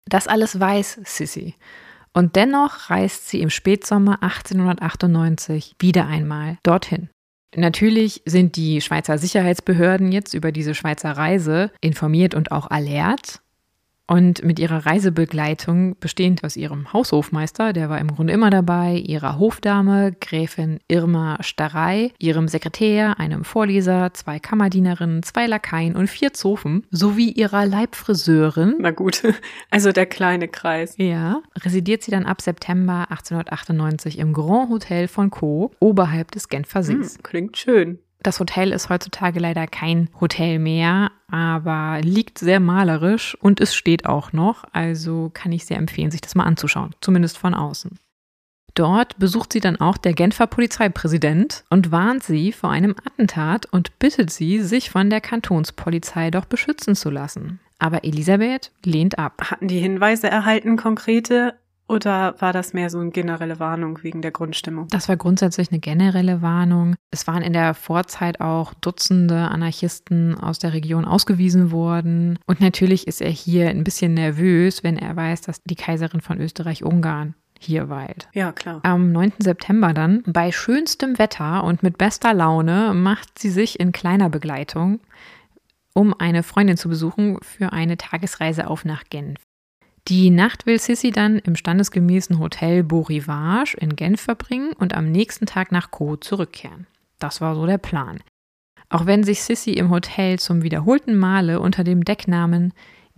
[0.06, 1.56] Das alles weiß Sissy.
[2.14, 7.10] Und dennoch reist sie im Spätsommer 1898 wieder einmal dorthin.
[7.56, 13.42] Natürlich sind die Schweizer Sicherheitsbehörden jetzt über diese Schweizer Reise informiert und auch alert.
[14.12, 19.40] Und mit ihrer Reisebegleitung, bestehend aus ihrem Haushofmeister, der war im Grunde immer dabei, ihrer
[19.40, 26.86] Hofdame, Gräfin Irma Starrei, ihrem Sekretär, einem Vorleser, zwei Kammerdienerinnen, zwei Lakaien und vier Zofen,
[26.92, 29.24] sowie ihrer Leibfriseurin, Na gut.
[29.70, 30.96] Also der kleine Kreis.
[30.98, 35.72] ja, residiert sie dann ab September 1898 im Grand Hotel von Co.
[35.80, 37.16] oberhalb des Genfer Sees.
[37.16, 38.00] Hm, klingt schön.
[38.24, 44.06] Das Hotel ist heutzutage leider kein Hotel mehr, aber liegt sehr malerisch und es steht
[44.06, 47.98] auch noch, also kann ich sehr empfehlen, sich das mal anzuschauen, zumindest von außen.
[48.76, 53.98] Dort besucht sie dann auch der Genfer Polizeipräsident und warnt sie vor einem Attentat und
[54.00, 57.60] bittet sie, sich von der Kantonspolizei doch beschützen zu lassen.
[57.80, 59.42] Aber Elisabeth lehnt ab.
[59.50, 61.56] Hatten die Hinweise erhalten, konkrete,
[61.92, 64.88] oder war das mehr so eine generelle Warnung wegen der Grundstimmung?
[64.90, 66.96] Das war grundsätzlich eine generelle Warnung.
[67.12, 72.40] Es waren in der Vorzeit auch Dutzende Anarchisten aus der Region ausgewiesen worden.
[72.48, 76.40] Und natürlich ist er hier ein bisschen nervös, wenn er weiß, dass die Kaiserin von
[76.40, 78.30] Österreich-Ungarn hier weilt.
[78.34, 78.80] Ja, klar.
[78.84, 79.34] Am 9.
[79.40, 85.02] September dann, bei schönstem Wetter und mit bester Laune, macht sie sich in kleiner Begleitung,
[85.94, 89.40] um eine Freundin zu besuchen, für eine Tagesreise auf nach Genf.
[90.08, 95.12] Die Nacht will Sissy dann im standesgemäßen Hotel Beau Rivage in Genf verbringen und am
[95.12, 96.88] nächsten Tag nach Co zurückkehren.
[97.20, 98.20] Das war so der Plan.
[98.90, 102.74] Auch wenn sich Sissy im Hotel zum wiederholten Male unter dem Decknamen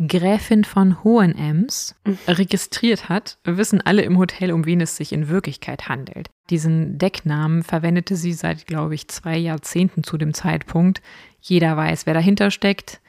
[0.07, 1.95] Gräfin von Hohenems
[2.27, 6.29] registriert hat, wissen alle im Hotel, um wen es sich in Wirklichkeit handelt.
[6.49, 11.01] Diesen Decknamen verwendete sie seit, glaube ich, zwei Jahrzehnten zu dem Zeitpunkt.
[11.39, 13.01] Jeder weiß, wer dahinter steckt.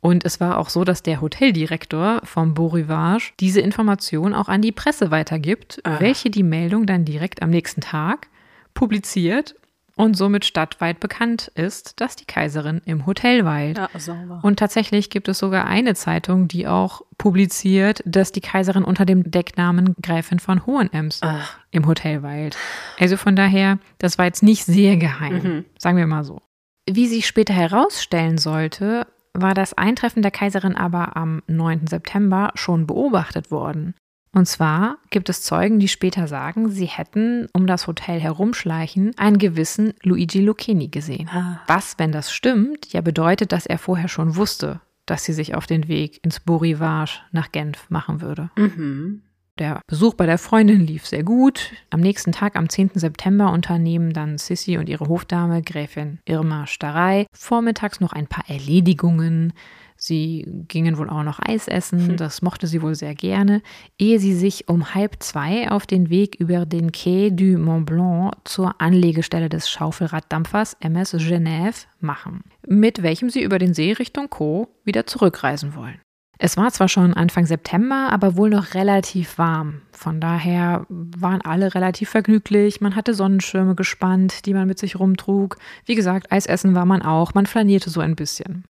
[0.00, 4.62] Und es war auch so, dass der Hoteldirektor vom Beau Rivage diese Information auch an
[4.62, 5.96] die Presse weitergibt, Ah.
[5.98, 8.28] welche die Meldung dann direkt am nächsten Tag
[8.74, 9.56] publiziert
[9.96, 13.78] und somit stadtweit bekannt ist, dass die Kaiserin im Hotel weilt.
[13.78, 14.40] Ja, sauber.
[14.42, 19.30] Und tatsächlich gibt es sogar eine Zeitung, die auch publiziert, dass die Kaiserin unter dem
[19.30, 22.58] Decknamen Gräfin von Hohenems Ach, im Hotel weilt.
[23.00, 25.64] Also von daher, das war jetzt nicht sehr geheim, Mhm.
[25.78, 26.42] sagen wir mal so.
[26.88, 29.06] Wie sich später herausstellen sollte,
[29.40, 31.86] war das Eintreffen der Kaiserin aber am 9.
[31.86, 33.94] September schon beobachtet worden.
[34.32, 39.38] Und zwar gibt es Zeugen, die später sagen, sie hätten um das Hotel herumschleichen einen
[39.38, 41.28] gewissen Luigi Lucchini gesehen.
[41.32, 45.54] ah, Was, wenn das stimmt, ja bedeutet, dass er vorher schon wusste, dass sie sich
[45.54, 48.50] auf den Weg ins Beau Rivage nach Genf machen würde.
[48.56, 49.22] mhm.
[49.58, 51.72] Der Besuch bei der Freundin lief sehr gut.
[51.88, 52.90] Am nächsten Tag, am 10.
[52.94, 59.54] September, unternehmen dann Sissy und ihre Hofdame, Gräfin Irma Starrei, vormittags noch ein paar Erledigungen.
[59.96, 62.16] Sie gingen wohl auch noch Eis essen, hm.
[62.18, 63.62] das mochte sie wohl sehr gerne,
[63.98, 68.34] ehe sie sich um halb zwei auf den Weg über den Quai du Mont Blanc
[68.44, 74.68] zur Anlegestelle des Schaufelraddampfers MS Genève machen, mit welchem sie über den See Richtung Co.
[74.84, 75.98] wieder zurückreisen wollen.
[76.38, 79.80] Es war zwar schon Anfang September, aber wohl noch relativ warm.
[79.92, 82.80] Von daher waren alle relativ vergnüglich.
[82.80, 85.56] Man hatte Sonnenschirme gespannt, die man mit sich rumtrug.
[85.86, 87.32] Wie gesagt, Eisessen war man auch.
[87.32, 88.64] Man flanierte so ein bisschen.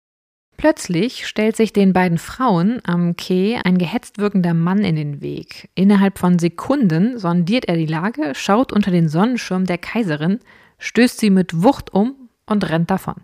[0.56, 5.70] Plötzlich stellt sich den beiden Frauen am Quai ein gehetzt wirkender Mann in den Weg.
[5.74, 10.40] Innerhalb von Sekunden sondiert er die Lage, schaut unter den Sonnenschirm der Kaiserin,
[10.78, 13.16] stößt sie mit Wucht um und rennt davon.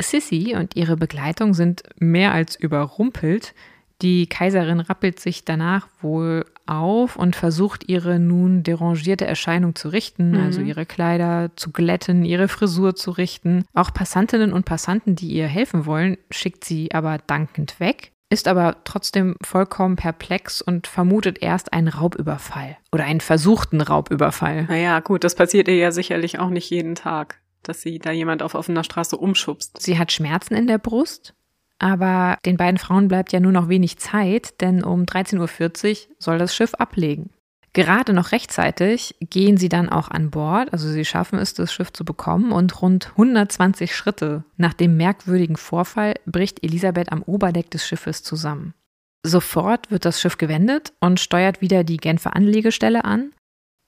[0.00, 3.54] Sissy und ihre Begleitung sind mehr als überrumpelt.
[4.00, 10.32] Die Kaiserin rappelt sich danach wohl auf und versucht ihre nun derangierte Erscheinung zu richten,
[10.32, 10.40] mhm.
[10.40, 13.64] also ihre Kleider zu glätten, ihre Frisur zu richten.
[13.74, 18.76] Auch Passantinnen und Passanten, die ihr helfen wollen, schickt sie aber dankend weg, ist aber
[18.84, 24.64] trotzdem vollkommen perplex und vermutet erst einen Raubüberfall oder einen versuchten Raubüberfall.
[24.64, 28.42] Naja, gut, das passiert ihr ja sicherlich auch nicht jeden Tag dass sie da jemand
[28.42, 29.80] auf offener Straße umschubst.
[29.80, 31.34] Sie hat Schmerzen in der Brust,
[31.78, 36.38] aber den beiden Frauen bleibt ja nur noch wenig Zeit, denn um 13.40 Uhr soll
[36.38, 37.30] das Schiff ablegen.
[37.74, 41.92] Gerade noch rechtzeitig gehen sie dann auch an Bord, also sie schaffen es, das Schiff
[41.92, 47.86] zu bekommen und rund 120 Schritte nach dem merkwürdigen Vorfall bricht Elisabeth am Oberdeck des
[47.86, 48.74] Schiffes zusammen.
[49.22, 53.32] Sofort wird das Schiff gewendet und steuert wieder die Genfer Anlegestelle an.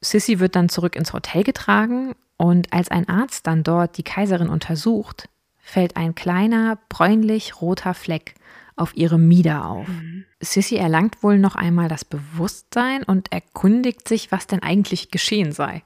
[0.01, 4.49] Sissy wird dann zurück ins Hotel getragen und als ein Arzt dann dort die Kaiserin
[4.49, 8.35] untersucht, fällt ein kleiner, bräunlich-roter Fleck
[8.77, 9.87] auf ihre Mieder auf.
[9.87, 10.25] Mhm.
[10.41, 15.83] Sissy erlangt wohl noch einmal das Bewusstsein und erkundigt sich, was denn eigentlich geschehen sei.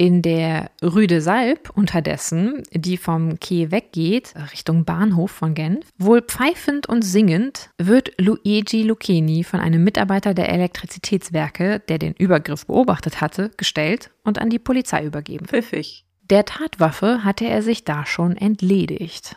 [0.00, 6.22] In der Rue de Salb unterdessen, die vom Quai weggeht, Richtung Bahnhof von Genf, wohl
[6.22, 13.20] pfeifend und singend, wird Luigi Lucchini von einem Mitarbeiter der Elektrizitätswerke, der den Übergriff beobachtet
[13.20, 15.46] hatte, gestellt und an die Polizei übergeben.
[15.46, 16.04] Pfiffig.
[16.30, 19.34] Der Tatwaffe hatte er sich da schon entledigt.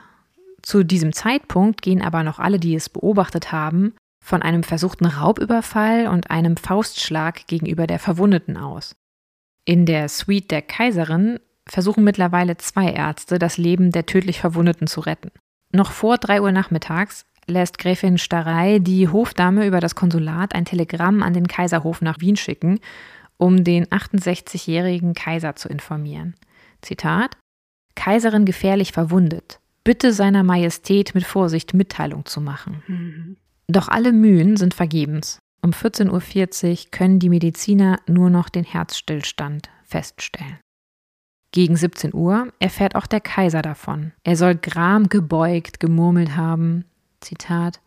[0.62, 6.08] Zu diesem Zeitpunkt gehen aber noch alle, die es beobachtet haben, von einem versuchten Raubüberfall
[6.08, 8.94] und einem Faustschlag gegenüber der Verwundeten aus.
[9.66, 15.02] In der Suite der Kaiserin versuchen mittlerweile zwei Ärzte, das Leben der tödlich Verwundeten zu
[15.02, 15.32] retten.
[15.72, 21.24] Noch vor drei Uhr nachmittags lässt Gräfin Starei die Hofdame über das Konsulat ein Telegramm
[21.24, 22.80] an den Kaiserhof nach Wien schicken,
[23.38, 26.36] um den 68-jährigen Kaiser zu informieren.
[26.82, 27.38] Zitat:
[27.96, 29.60] Kaiserin gefährlich verwundet.
[29.84, 32.84] Bitte seiner Majestät mit Vorsicht Mitteilung zu machen.
[32.88, 33.38] Mhm.
[33.68, 35.40] Doch alle Mühen sind vergebens.
[35.64, 40.60] Um 14.40 Uhr können die Mediziner nur noch den Herzstillstand feststellen.
[41.52, 44.14] Gegen 17 Uhr erfährt auch der Kaiser davon.
[44.24, 46.86] Er soll Gram gebeugt gemurmelt haben,
[47.20, 47.82] Zitat,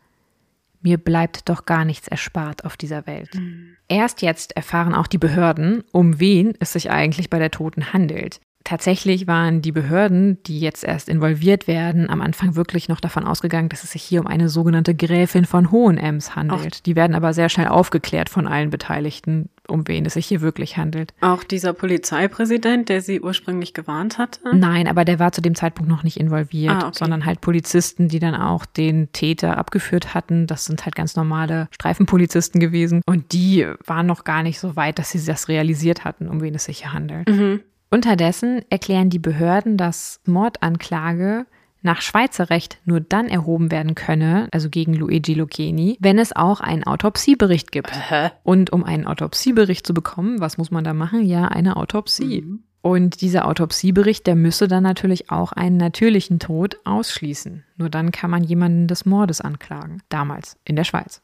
[0.81, 3.33] mir bleibt doch gar nichts erspart auf dieser Welt.
[3.33, 3.75] Mhm.
[3.87, 8.39] Erst jetzt erfahren auch die Behörden, um wen es sich eigentlich bei der Toten handelt.
[8.65, 13.69] Tatsächlich waren die Behörden, die jetzt erst involviert werden, am Anfang wirklich noch davon ausgegangen,
[13.69, 16.77] dass es sich hier um eine sogenannte Gräfin von Hohenems handelt.
[16.77, 20.41] Auch die werden aber sehr schnell aufgeklärt von allen Beteiligten, um wen es sich hier
[20.41, 21.13] wirklich handelt.
[21.21, 24.39] Auch dieser Polizeipräsident, der sie ursprünglich gewarnt hatte?
[24.51, 26.97] Nein, aber der war zu dem Zeitpunkt noch nicht involviert, ah, okay.
[26.97, 30.47] sondern halt Polizisten, die dann auch den Täter abgeführt hatten.
[30.47, 33.03] Das sind halt ganz normale Streifenpolizisten gewesen.
[33.05, 36.55] Und die waren noch gar nicht so weit, dass sie das realisiert hatten, um wen
[36.55, 37.29] es sich hier handelt.
[37.29, 37.61] Mhm.
[37.89, 41.45] Unterdessen erklären die Behörden, dass Mordanklage
[41.85, 46.59] nach Schweizer Recht nur dann erhoben werden könne, also gegen Luigi Lucchini, wenn es auch
[46.59, 47.91] einen Autopsiebericht gibt.
[48.09, 48.31] Hä?
[48.43, 51.23] Und um einen Autopsiebericht zu bekommen, was muss man da machen?
[51.23, 52.41] Ja, eine Autopsie.
[52.41, 52.63] Mhm.
[52.81, 57.63] Und dieser Autopsiebericht, der müsse dann natürlich auch einen natürlichen Tod ausschließen.
[57.77, 60.03] Nur dann kann man jemanden des Mordes anklagen.
[60.09, 61.21] Damals in der Schweiz.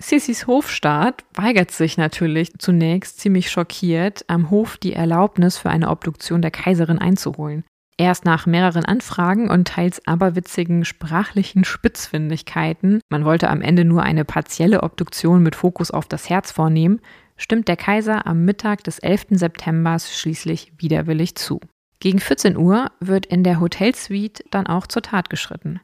[0.00, 6.40] Sissys Hofstaat weigert sich natürlich zunächst ziemlich schockiert, am Hof die Erlaubnis für eine Obduktion
[6.40, 7.64] der Kaiserin einzuholen.
[7.98, 14.24] Erst nach mehreren Anfragen und teils aberwitzigen sprachlichen Spitzfindigkeiten, man wollte am Ende nur eine
[14.24, 17.02] partielle Obduktion mit Fokus auf das Herz vornehmen,
[17.36, 19.26] stimmt der Kaiser am Mittag des 11.
[19.32, 21.60] September schließlich widerwillig zu.
[21.98, 25.80] Gegen 14 Uhr wird in der Hotelsuite dann auch zur Tat geschritten.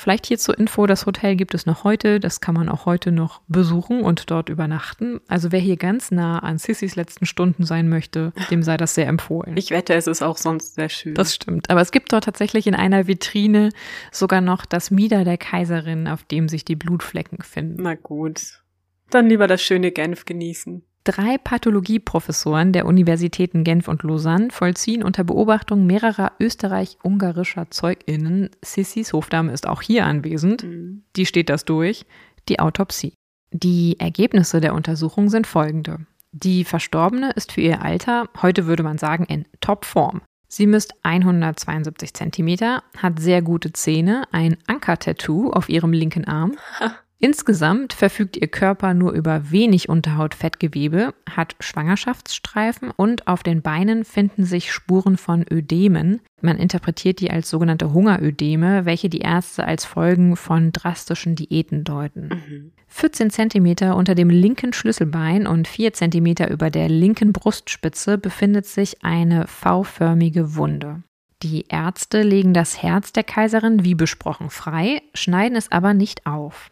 [0.00, 3.12] Vielleicht hier zur Info, das Hotel gibt es noch heute, das kann man auch heute
[3.12, 5.20] noch besuchen und dort übernachten.
[5.28, 9.06] Also wer hier ganz nah an Sissys letzten Stunden sein möchte, dem sei das sehr
[9.08, 9.58] empfohlen.
[9.58, 11.14] Ich wette, es ist auch sonst sehr schön.
[11.14, 11.68] Das stimmt.
[11.68, 13.68] Aber es gibt dort tatsächlich in einer Vitrine
[14.10, 17.82] sogar noch das Mieder der Kaiserin, auf dem sich die Blutflecken finden.
[17.82, 18.62] Na gut.
[19.10, 20.82] Dann lieber das schöne Genf genießen.
[21.04, 29.52] Drei Pathologieprofessoren der Universitäten Genf und Lausanne vollziehen unter Beobachtung mehrerer österreich-ungarischer ZeugInnen, Sissis Hofdame
[29.52, 31.02] ist auch hier anwesend, Mhm.
[31.16, 32.04] die steht das durch,
[32.48, 33.14] die Autopsie.
[33.52, 36.06] Die Ergebnisse der Untersuchung sind folgende.
[36.32, 40.20] Die Verstorbene ist für ihr Alter, heute würde man sagen, in Topform.
[40.48, 46.56] Sie misst 172 Zentimeter, hat sehr gute Zähne, ein Anker-Tattoo auf ihrem linken Arm.
[47.22, 54.44] Insgesamt verfügt ihr Körper nur über wenig Unterhautfettgewebe, hat Schwangerschaftsstreifen und auf den Beinen finden
[54.44, 56.22] sich Spuren von Ödemen.
[56.40, 62.28] Man interpretiert die als sogenannte Hungerödeme, welche die Ärzte als Folgen von drastischen Diäten deuten.
[62.28, 62.72] Mhm.
[62.88, 69.04] 14 Zentimeter unter dem linken Schlüsselbein und 4 Zentimeter über der linken Brustspitze befindet sich
[69.04, 71.02] eine V-förmige Wunde.
[71.42, 76.70] Die Ärzte legen das Herz der Kaiserin wie besprochen frei, schneiden es aber nicht auf.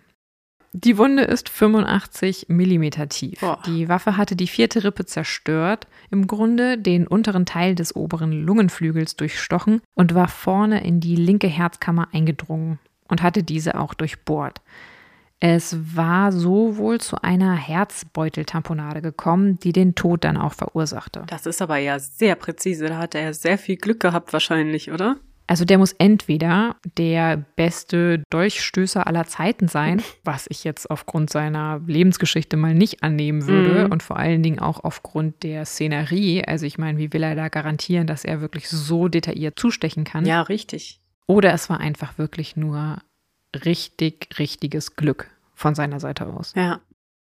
[0.72, 3.40] Die Wunde ist 85 Millimeter tief.
[3.40, 3.58] Boah.
[3.66, 9.16] Die Waffe hatte die vierte Rippe zerstört, im Grunde den unteren Teil des oberen Lungenflügels
[9.16, 12.78] durchstochen und war vorne in die linke Herzkammer eingedrungen
[13.08, 14.60] und hatte diese auch durchbohrt.
[15.40, 21.22] Es war so wohl zu einer Herzbeuteltamponade gekommen, die den Tod dann auch verursachte.
[21.28, 22.86] Das ist aber ja sehr präzise.
[22.88, 25.16] Da hat er sehr viel Glück gehabt wahrscheinlich, oder?
[25.50, 31.80] Also der muss entweder der beste Dolchstößer aller Zeiten sein, was ich jetzt aufgrund seiner
[31.86, 33.92] Lebensgeschichte mal nicht annehmen würde Mhm.
[33.92, 36.44] und vor allen Dingen auch aufgrund der Szenerie.
[36.44, 40.24] Also ich meine, wie will er da garantieren, dass er wirklich so detailliert zustechen kann?
[40.26, 41.00] Ja, richtig.
[41.26, 42.98] Oder es war einfach wirklich nur
[43.64, 46.52] richtig, richtiges Glück von seiner Seite aus.
[46.56, 46.80] Ja.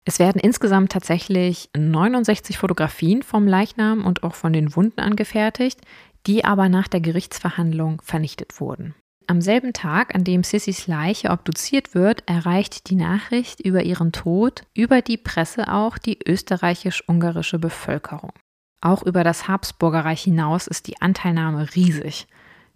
[0.09, 5.81] Es werden insgesamt tatsächlich 69 Fotografien vom Leichnam und auch von den Wunden angefertigt,
[6.27, 8.95] die aber nach der Gerichtsverhandlung vernichtet wurden.
[9.29, 14.63] Am selben Tag, an dem Sissys Leiche obduziert wird, erreicht die Nachricht über ihren Tod
[14.75, 18.33] über die Presse auch die österreichisch-ungarische Bevölkerung.
[18.81, 22.27] Auch über das Habsburgerreich hinaus ist die Anteilnahme riesig.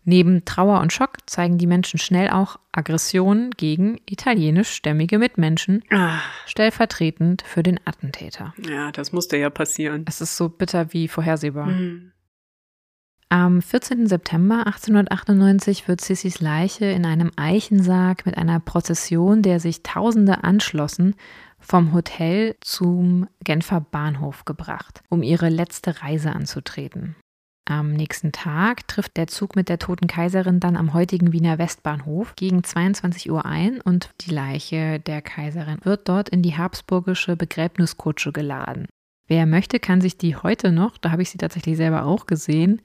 [0.05, 7.43] Neben Trauer und Schock zeigen die Menschen schnell auch Aggressionen gegen italienischstämmige Mitmenschen, Ah, stellvertretend
[7.43, 8.55] für den Attentäter.
[8.69, 10.05] ja, das musste ja passieren.
[10.09, 11.67] Es ist so bitter wie vorhersehbar.
[11.67, 12.13] Mhm.
[13.33, 14.09] Am 14.
[14.09, 21.15] September 1898 wird Sissys Leiche in einem Eichensarg mit einer Prozession, der sich Tausende anschlossen,
[21.61, 27.15] vom Hotel zum Genfer Bahnhof gebracht, um ihre letzte Reise anzutreten.
[27.69, 32.35] Am nächsten Tag trifft der Zug mit der toten Kaiserin dann am heutigen Wiener Westbahnhof
[32.35, 38.33] gegen 22 Uhr ein und die Leiche der Kaiserin wird dort in die habsburgische Begräbniskutsche
[38.33, 38.89] geladen.
[39.29, 42.83] Wer möchte, kann sich die heute noch, da habe ich sie tatsächlich selber auch gesehen,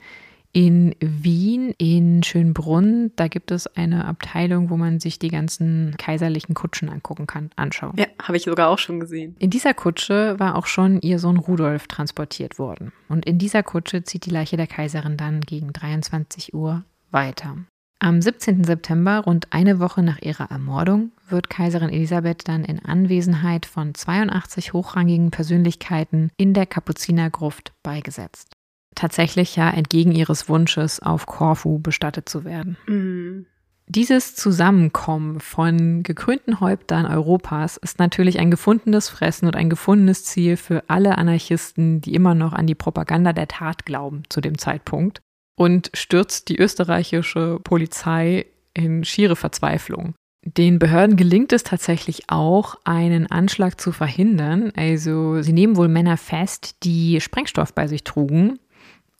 [0.55, 6.55] in Wien, in Schönbrunn, da gibt es eine Abteilung, wo man sich die ganzen kaiserlichen
[6.55, 7.91] Kutschen angucken kann, anschauen.
[7.97, 9.35] Ja, habe ich sogar auch schon gesehen.
[9.37, 12.93] In dieser Kutsche war auch schon ihr Sohn Rudolf transportiert worden.
[13.09, 17.57] Und in dieser Kutsche zieht die Leiche der Kaiserin dann gegen 23 Uhr weiter.
[17.99, 18.63] Am 17.
[18.63, 24.71] September, rund eine Woche nach ihrer Ermordung, wird Kaiserin Elisabeth dann in Anwesenheit von 82
[24.71, 28.54] hochrangigen Persönlichkeiten in der Kapuzinergruft beigesetzt.
[28.95, 32.77] Tatsächlich ja entgegen ihres Wunsches auf Korfu bestattet zu werden.
[32.87, 33.45] Mhm.
[33.87, 40.57] Dieses Zusammenkommen von gekrönten Häuptern Europas ist natürlich ein gefundenes Fressen und ein gefundenes Ziel
[40.57, 45.21] für alle Anarchisten, die immer noch an die Propaganda der Tat glauben zu dem Zeitpunkt
[45.55, 50.15] und stürzt die österreichische Polizei in schiere Verzweiflung.
[50.43, 54.71] Den Behörden gelingt es tatsächlich auch, einen Anschlag zu verhindern.
[54.75, 58.59] Also sie nehmen wohl Männer fest, die Sprengstoff bei sich trugen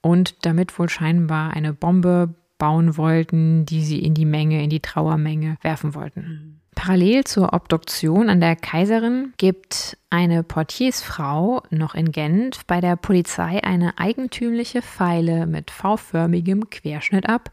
[0.06, 4.80] und damit wohl scheinbar eine Bombe bauen wollten, die sie in die Menge, in die
[4.80, 6.22] Trauermenge werfen wollten.
[6.22, 6.62] Mhm.
[6.76, 13.64] Parallel zur Obduktion an der Kaiserin gibt eine Portiersfrau noch in Genf bei der Polizei
[13.64, 17.50] eine eigentümliche Feile mit V-förmigem Querschnitt ab,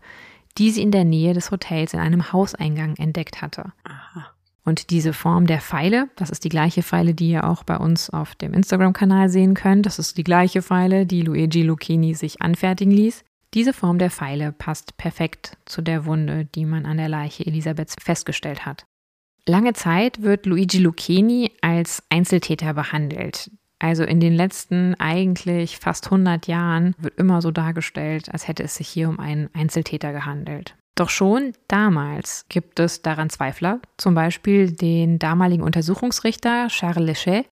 [0.58, 3.72] die sie in der Nähe des Hotels in einem Hauseingang entdeckt hatte.
[3.84, 4.31] Aha.
[4.64, 8.10] Und diese Form der Pfeile, das ist die gleiche Pfeile, die ihr auch bei uns
[8.10, 9.86] auf dem Instagram-Kanal sehen könnt.
[9.86, 13.24] Das ist die gleiche Pfeile, die Luigi Lucchini sich anfertigen ließ.
[13.54, 17.96] Diese Form der Pfeile passt perfekt zu der Wunde, die man an der Leiche Elisabeths
[18.00, 18.86] festgestellt hat.
[19.46, 23.50] Lange Zeit wird Luigi Lucchini als Einzeltäter behandelt.
[23.80, 28.76] Also in den letzten eigentlich fast 100 Jahren wird immer so dargestellt, als hätte es
[28.76, 30.76] sich hier um einen Einzeltäter gehandelt.
[30.94, 37.46] Doch schon damals gibt es daran Zweifler, zum Beispiel den damaligen Untersuchungsrichter Charles Lechet.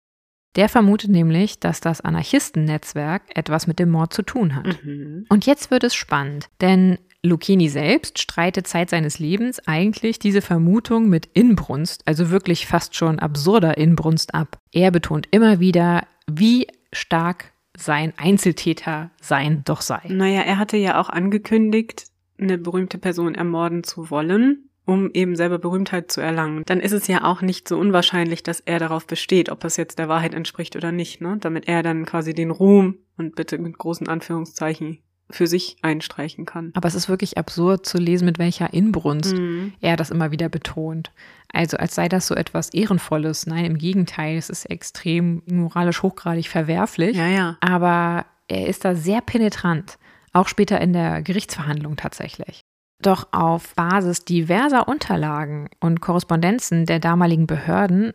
[0.57, 4.85] Der vermutet nämlich, dass das Anarchistennetzwerk etwas mit dem Mord zu tun hat.
[4.85, 5.27] Mhm.
[5.29, 11.09] Und jetzt wird es spannend, denn Lucchini selbst streitet Zeit seines Lebens eigentlich diese Vermutung
[11.09, 14.59] mit Inbrunst, also wirklich fast schon absurder Inbrunst ab.
[14.73, 20.01] Er betont immer wieder, wie stark sein Einzeltäter sein doch sei.
[20.09, 22.10] Naja, er hatte ja auch angekündigt,
[22.41, 26.63] eine berühmte Person ermorden zu wollen, um eben selber Berühmtheit zu erlangen.
[26.67, 29.99] Dann ist es ja auch nicht so unwahrscheinlich, dass er darauf besteht, ob es jetzt
[29.99, 31.37] der Wahrheit entspricht oder nicht, ne?
[31.41, 34.99] Damit er dann quasi den Ruhm und bitte mit großen Anführungszeichen
[35.33, 36.73] für sich einstreichen kann.
[36.75, 39.75] Aber es ist wirklich absurd zu lesen, mit welcher Inbrunst Mhm.
[39.81, 41.13] er das immer wieder betont.
[41.53, 43.47] Also als sei das so etwas Ehrenvolles.
[43.47, 47.17] Nein, im Gegenteil, es ist extrem moralisch hochgradig verwerflich.
[47.17, 47.57] Ja, ja.
[47.61, 49.99] Aber er ist da sehr penetrant,
[50.33, 52.61] auch später in der Gerichtsverhandlung tatsächlich.
[53.03, 58.13] Doch auf Basis diverser Unterlagen und Korrespondenzen der damaligen Behörden,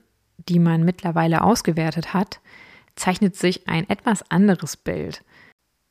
[0.47, 2.39] die man mittlerweile ausgewertet hat,
[2.95, 5.23] zeichnet sich ein etwas anderes Bild.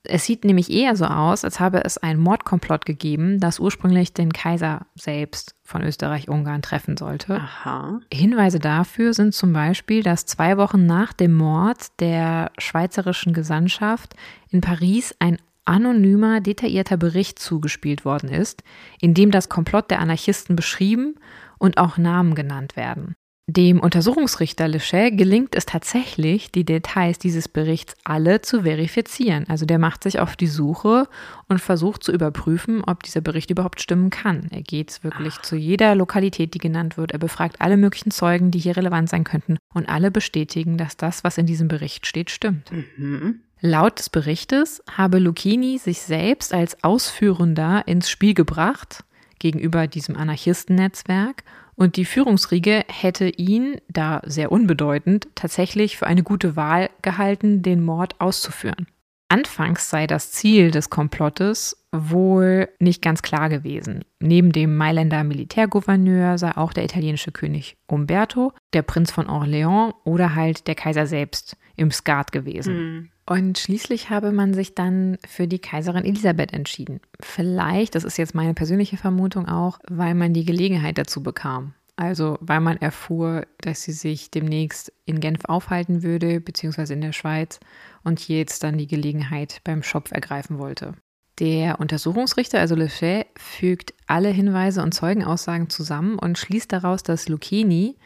[0.06, 4.34] Es sieht nämlich eher so aus, als habe es ein Mordkomplott gegeben, das ursprünglich den
[4.34, 7.36] Kaiser selbst von Österreich-Ungarn treffen sollte.
[7.36, 8.00] Aha.
[8.12, 14.14] Hinweise dafür sind zum Beispiel, dass zwei Wochen nach dem Mord der schweizerischen Gesandtschaft
[14.50, 18.62] in Paris ein anonymer, detaillierter Bericht zugespielt worden ist,
[19.00, 21.16] in dem das Komplott der Anarchisten beschrieben
[21.58, 23.14] und auch Namen genannt werden.
[23.46, 29.44] Dem Untersuchungsrichter Lechet gelingt es tatsächlich, die Details dieses Berichts alle zu verifizieren.
[29.48, 31.06] Also der macht sich auf die Suche
[31.46, 34.48] und versucht zu überprüfen, ob dieser Bericht überhaupt stimmen kann.
[34.50, 37.12] Er geht wirklich zu jeder Lokalität, die genannt wird.
[37.12, 39.58] Er befragt alle möglichen Zeugen, die hier relevant sein könnten.
[39.74, 42.72] Und alle bestätigen, dass das, was in diesem Bericht steht, stimmt.
[42.72, 43.40] Mhm.
[43.66, 49.04] Laut des Berichtes habe Lucchini sich selbst als Ausführender ins Spiel gebracht
[49.38, 51.44] gegenüber diesem Anarchistennetzwerk
[51.74, 57.82] und die Führungsriege hätte ihn, da sehr unbedeutend, tatsächlich für eine gute Wahl gehalten, den
[57.82, 58.86] Mord auszuführen.
[59.30, 64.04] Anfangs sei das Ziel des Komplottes wohl nicht ganz klar gewesen.
[64.20, 70.34] Neben dem Mailänder Militärgouverneur sei auch der italienische König Umberto, der Prinz von Orléans oder
[70.34, 72.74] halt der Kaiser selbst im Skat gewesen.
[72.76, 73.10] Mhm.
[73.26, 77.00] Und schließlich habe man sich dann für die Kaiserin Elisabeth entschieden.
[77.20, 81.74] Vielleicht, das ist jetzt meine persönliche Vermutung auch, weil man die Gelegenheit dazu bekam.
[81.96, 87.12] Also weil man erfuhr, dass sie sich demnächst in Genf aufhalten würde, beziehungsweise in der
[87.12, 87.60] Schweiz,
[88.02, 90.94] und jetzt dann die Gelegenheit beim Schopf ergreifen wollte.
[91.38, 97.96] Der Untersuchungsrichter, also Lechet, fügt alle Hinweise und Zeugenaussagen zusammen und schließt daraus, dass Lucchini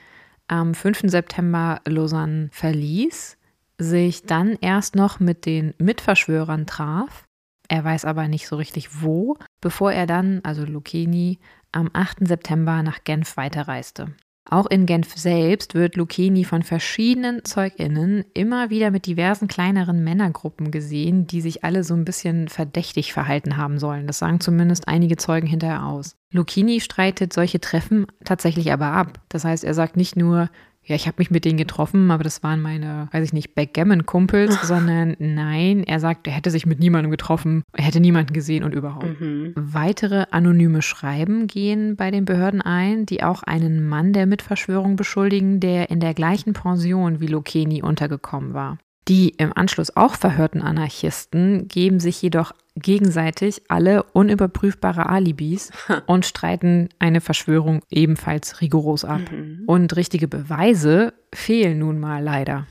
[0.49, 1.03] am 5.
[1.05, 3.38] September Lausanne verließ,
[3.79, 7.25] sich dann erst noch mit den Mitverschwörern traf.
[7.69, 11.39] Er weiß aber nicht so richtig wo, bevor er dann, also Lucchini,
[11.71, 12.27] am 8.
[12.27, 14.15] September nach Genf weiterreiste.
[14.51, 20.71] Auch in Genf selbst wird Lucchini von verschiedenen ZeugInnen immer wieder mit diversen kleineren Männergruppen
[20.71, 24.07] gesehen, die sich alle so ein bisschen verdächtig verhalten haben sollen.
[24.07, 26.17] Das sagen zumindest einige Zeugen hinterher aus.
[26.33, 29.21] Lucchini streitet solche Treffen tatsächlich aber ab.
[29.29, 30.49] Das heißt, er sagt nicht nur,
[30.89, 34.63] ja, ich habe mich mit denen getroffen, aber das waren meine, weiß ich nicht, Backgammon-Kumpels,
[34.67, 38.75] sondern nein, er sagt, er hätte sich mit niemandem getroffen, er hätte niemanden gesehen und
[38.75, 39.21] überhaupt.
[39.21, 39.53] Mhm.
[39.55, 45.61] Weitere anonyme Schreiben gehen bei den Behörden ein, die auch einen Mann der Mitverschwörung beschuldigen,
[45.61, 48.79] der in der gleichen Pension wie Lucchini untergekommen war.
[49.09, 55.71] Die im Anschluss auch verhörten Anarchisten geben sich jedoch gegenseitig alle unüberprüfbare Alibis
[56.07, 59.23] und streiten eine Verschwörung ebenfalls rigoros ab.
[59.33, 59.65] Mhm.
[59.67, 62.67] Und richtige Beweise fehlen nun mal leider.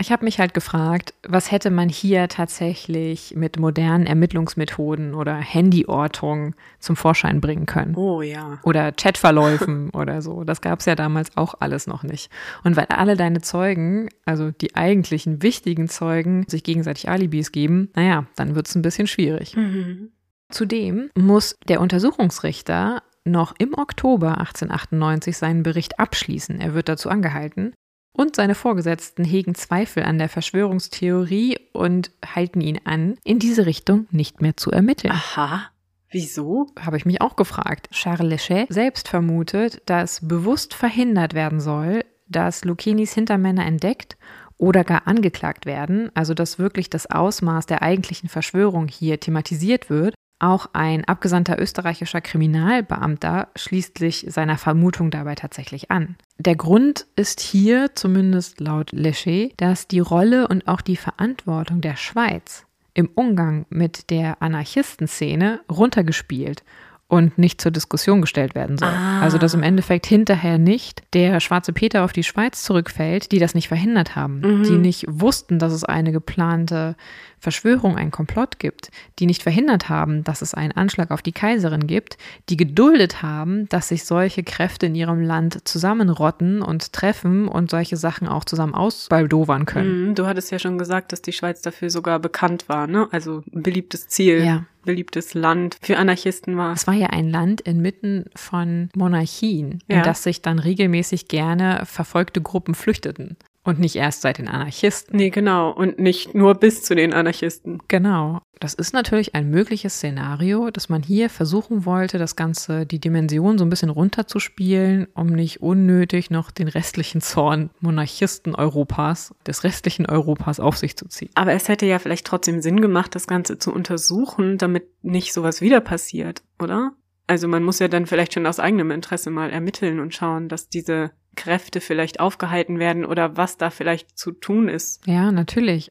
[0.00, 6.54] Ich habe mich halt gefragt, was hätte man hier tatsächlich mit modernen Ermittlungsmethoden oder Handyortung
[6.78, 7.96] zum Vorschein bringen können?
[7.96, 8.60] Oh ja.
[8.62, 10.44] Oder Chatverläufen oder so.
[10.44, 12.30] Das gab es ja damals auch alles noch nicht.
[12.62, 18.24] Und weil alle deine Zeugen, also die eigentlichen wichtigen Zeugen, sich gegenseitig Alibis geben, naja,
[18.36, 19.56] dann wird es ein bisschen schwierig.
[19.56, 20.12] Mhm.
[20.48, 26.60] Zudem muss der Untersuchungsrichter noch im Oktober 1898 seinen Bericht abschließen.
[26.60, 27.74] Er wird dazu angehalten.
[28.18, 34.08] Und seine Vorgesetzten hegen Zweifel an der Verschwörungstheorie und halten ihn an, in diese Richtung
[34.10, 35.12] nicht mehr zu ermitteln.
[35.12, 35.70] Aha.
[36.10, 36.66] Wieso?
[36.80, 37.90] Habe ich mich auch gefragt.
[37.92, 44.16] Charles Lechet selbst vermutet, dass bewusst verhindert werden soll, dass Lucchinis Hintermänner entdeckt
[44.56, 50.16] oder gar angeklagt werden, also dass wirklich das Ausmaß der eigentlichen Verschwörung hier thematisiert wird.
[50.40, 56.16] Auch ein abgesandter österreichischer Kriminalbeamter schließt sich seiner Vermutung dabei tatsächlich an.
[56.38, 61.96] Der Grund ist hier, zumindest laut Lechet, dass die Rolle und auch die Verantwortung der
[61.96, 66.64] Schweiz im Umgang mit der Anarchistenszene runtergespielt
[67.10, 68.90] und nicht zur Diskussion gestellt werden soll.
[68.90, 69.20] Ah.
[69.22, 73.54] Also dass im Endeffekt hinterher nicht der schwarze Peter auf die Schweiz zurückfällt, die das
[73.54, 74.62] nicht verhindert haben, Mhm.
[74.64, 76.96] die nicht wussten, dass es eine geplante
[77.40, 81.86] Verschwörung, einen Komplott gibt, die nicht verhindert haben, dass es einen Anschlag auf die Kaiserin
[81.86, 82.18] gibt,
[82.50, 87.96] die geduldet haben, dass sich solche Kräfte in ihrem Land zusammenrotten und treffen und solche
[87.96, 90.08] Sachen auch zusammen ausbaldowern können.
[90.10, 93.08] Mhm, Du hattest ja schon gesagt, dass die Schweiz dafür sogar bekannt war, ne?
[93.12, 94.64] Also ein beliebtes Ziel, Ja.
[94.88, 96.72] Beliebtes Land für Anarchisten war.
[96.72, 99.98] Es war ja ein Land inmitten von Monarchien, Ja.
[99.98, 103.36] in das sich dann regelmäßig gerne verfolgte Gruppen flüchteten.
[103.64, 105.16] Und nicht erst seit den Anarchisten.
[105.16, 105.70] Nee, genau.
[105.70, 107.82] Und nicht nur bis zu den Anarchisten.
[107.88, 108.40] Genau.
[108.60, 113.58] Das ist natürlich ein mögliches Szenario, dass man hier versuchen wollte, das Ganze, die Dimension
[113.58, 120.06] so ein bisschen runterzuspielen, um nicht unnötig noch den restlichen Zorn Monarchisten Europas, des restlichen
[120.06, 121.30] Europas auf sich zu ziehen.
[121.34, 125.60] Aber es hätte ja vielleicht trotzdem Sinn gemacht, das Ganze zu untersuchen, damit nicht sowas
[125.60, 126.92] wieder passiert, oder?
[127.28, 130.70] Also man muss ja dann vielleicht schon aus eigenem Interesse mal ermitteln und schauen, dass
[130.70, 135.06] diese Kräfte vielleicht aufgehalten werden oder was da vielleicht zu tun ist.
[135.06, 135.88] Ja, natürlich.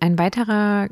[0.00, 0.88] Ein weiterer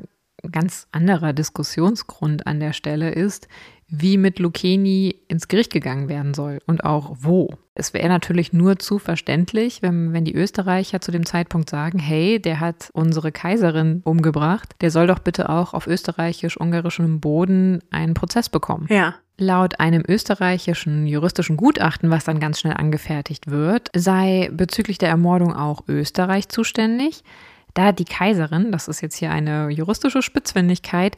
[0.51, 3.47] ganz anderer Diskussionsgrund an der Stelle ist,
[3.91, 7.49] wie mit Lucchini ins Gericht gegangen werden soll und auch wo.
[7.75, 12.41] Es wäre natürlich nur zu verständlich, wenn, wenn die Österreicher zu dem Zeitpunkt sagen, hey,
[12.41, 18.47] der hat unsere Kaiserin umgebracht, der soll doch bitte auch auf österreichisch-ungarischem Boden einen Prozess
[18.47, 18.87] bekommen.
[18.89, 19.15] Ja.
[19.37, 25.53] Laut einem österreichischen juristischen Gutachten, was dann ganz schnell angefertigt wird, sei bezüglich der Ermordung
[25.53, 27.23] auch Österreich zuständig,
[27.73, 31.15] da die Kaiserin, das ist jetzt hier eine juristische Spitzfindigkeit,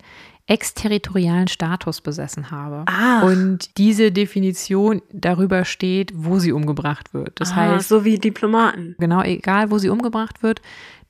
[0.48, 2.84] exterritorialen Status besessen habe.
[2.88, 3.22] Ah.
[3.22, 7.40] Und diese Definition darüber steht, wo sie umgebracht wird.
[7.40, 8.96] Das ah, heißt, so wie Diplomaten.
[9.00, 10.62] genau egal, wo sie umgebracht wird,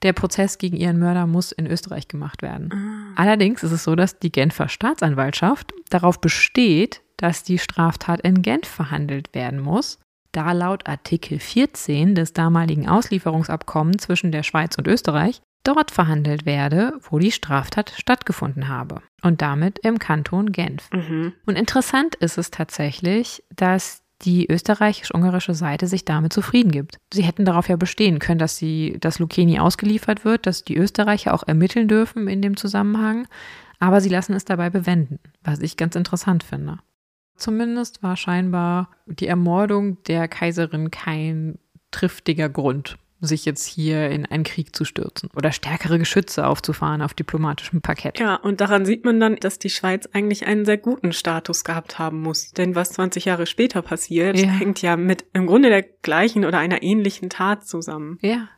[0.03, 2.69] der Prozess gegen ihren Mörder muss in Österreich gemacht werden.
[2.71, 3.21] Ah.
[3.21, 8.67] Allerdings ist es so, dass die Genfer Staatsanwaltschaft darauf besteht, dass die Straftat in Genf
[8.67, 9.99] verhandelt werden muss,
[10.31, 16.99] da laut Artikel 14 des damaligen Auslieferungsabkommens zwischen der Schweiz und Österreich dort verhandelt werde,
[17.09, 20.89] wo die Straftat stattgefunden habe und damit im Kanton Genf.
[20.91, 21.33] Mhm.
[21.45, 26.97] Und interessant ist es tatsächlich, dass die österreichisch-ungarische Seite sich damit zufrieden gibt.
[27.13, 31.33] Sie hätten darauf ja bestehen können, dass sie, dass Lucchini ausgeliefert wird, dass die Österreicher
[31.33, 33.27] auch ermitteln dürfen in dem Zusammenhang,
[33.79, 36.79] aber sie lassen es dabei bewenden, was ich ganz interessant finde.
[37.35, 41.57] Zumindest war scheinbar die Ermordung der Kaiserin kein
[41.91, 47.13] triftiger Grund, sich jetzt hier in einen Krieg zu stürzen oder stärkere Geschütze aufzufahren auf
[47.13, 48.19] diplomatischem Parkett.
[48.19, 51.99] Ja, und daran sieht man dann, dass die Schweiz eigentlich einen sehr guten Status gehabt
[51.99, 52.51] haben muss.
[52.51, 54.47] Denn was 20 Jahre später passiert, Ja.
[54.47, 58.17] hängt ja mit im Grunde der gleichen oder einer ähnlichen Tat zusammen.
[58.21, 58.49] Ja,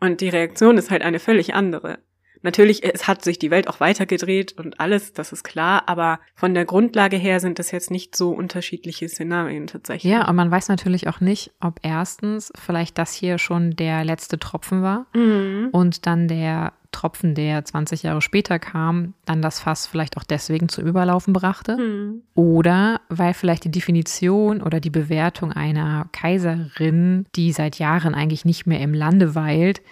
[0.00, 1.98] Und die Reaktion ist halt eine völlig andere.
[2.42, 6.54] Natürlich, es hat sich die Welt auch weitergedreht und alles, das ist klar, aber von
[6.54, 10.10] der Grundlage her sind das jetzt nicht so unterschiedliche Szenarien tatsächlich.
[10.10, 14.38] Ja, und man weiß natürlich auch nicht, ob erstens vielleicht das hier schon der letzte
[14.38, 15.68] Tropfen war Mhm.
[15.72, 20.68] und dann der Tropfen, der 20 Jahre später kam, dann das Fass vielleicht auch deswegen
[20.68, 21.76] zum Überlaufen brachte.
[21.76, 22.22] Mhm.
[22.34, 28.66] Oder weil vielleicht die Definition oder die Bewertung einer Kaiserin, die seit Jahren eigentlich nicht
[28.66, 29.82] mehr im Lande weilt,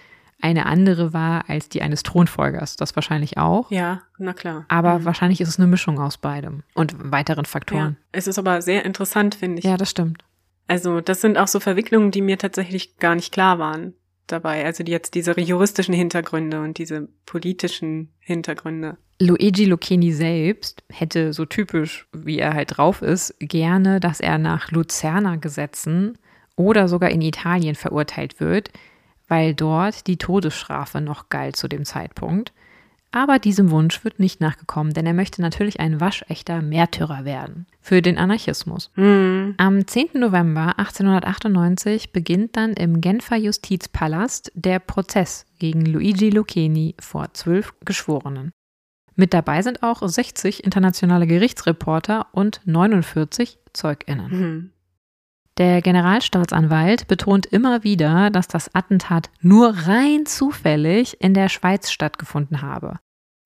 [0.41, 2.75] eine andere war als die eines Thronfolgers.
[2.75, 3.69] Das wahrscheinlich auch.
[3.71, 4.65] Ja, na klar.
[4.69, 5.05] Aber Mhm.
[5.05, 7.49] wahrscheinlich ist es eine Mischung aus beidem und weiteren ja.
[7.49, 7.97] Faktoren.
[8.11, 9.65] Es ist aber sehr interessant, finde ich.
[9.65, 10.23] Ja, das stimmt.
[10.67, 13.93] Also das sind auch so Verwicklungen, die mir tatsächlich gar nicht klar waren
[14.27, 14.63] dabei.
[14.65, 18.97] Also die jetzt diese juristischen Hintergründe und diese politischen Hintergründe.
[19.21, 24.71] Luigi Lucchini selbst hätte so typisch, wie er halt drauf ist, gerne, dass er nach
[24.71, 26.17] Luzerner Gesetzen
[26.55, 28.69] oder sogar in Italien verurteilt wird,
[29.29, 32.51] weil dort die Todesstrafe noch galt zu dem Zeitpunkt.
[33.11, 38.03] Aber diesem Wunsch wird nicht nachgekommen, denn er möchte natürlich ein waschechter Märtyrer werden für
[38.03, 38.91] den Anarchismus.
[38.95, 39.55] Hm.
[39.57, 40.09] Am 10.
[40.13, 48.51] November 1898 beginnt dann im Genfer Justizpalast der Prozess gegen Luigi Lucchini vor zwölf Geschworenen.
[49.15, 54.31] Mit dabei sind auch 60 internationale Gerichtsreporter und 49 ZeugInnen.
[54.31, 54.71] Hm.
[55.59, 62.61] Der Generalstaatsanwalt betont immer wieder, dass das Attentat nur rein zufällig in der Schweiz stattgefunden
[62.61, 62.97] habe.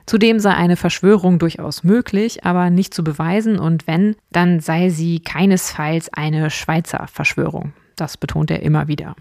[0.05, 5.21] Zudem sei eine Verschwörung durchaus möglich, aber nicht zu beweisen und wenn, dann sei sie
[5.21, 7.73] keinesfalls eine Schweizer Verschwörung.
[7.95, 9.15] Das betont er immer wieder.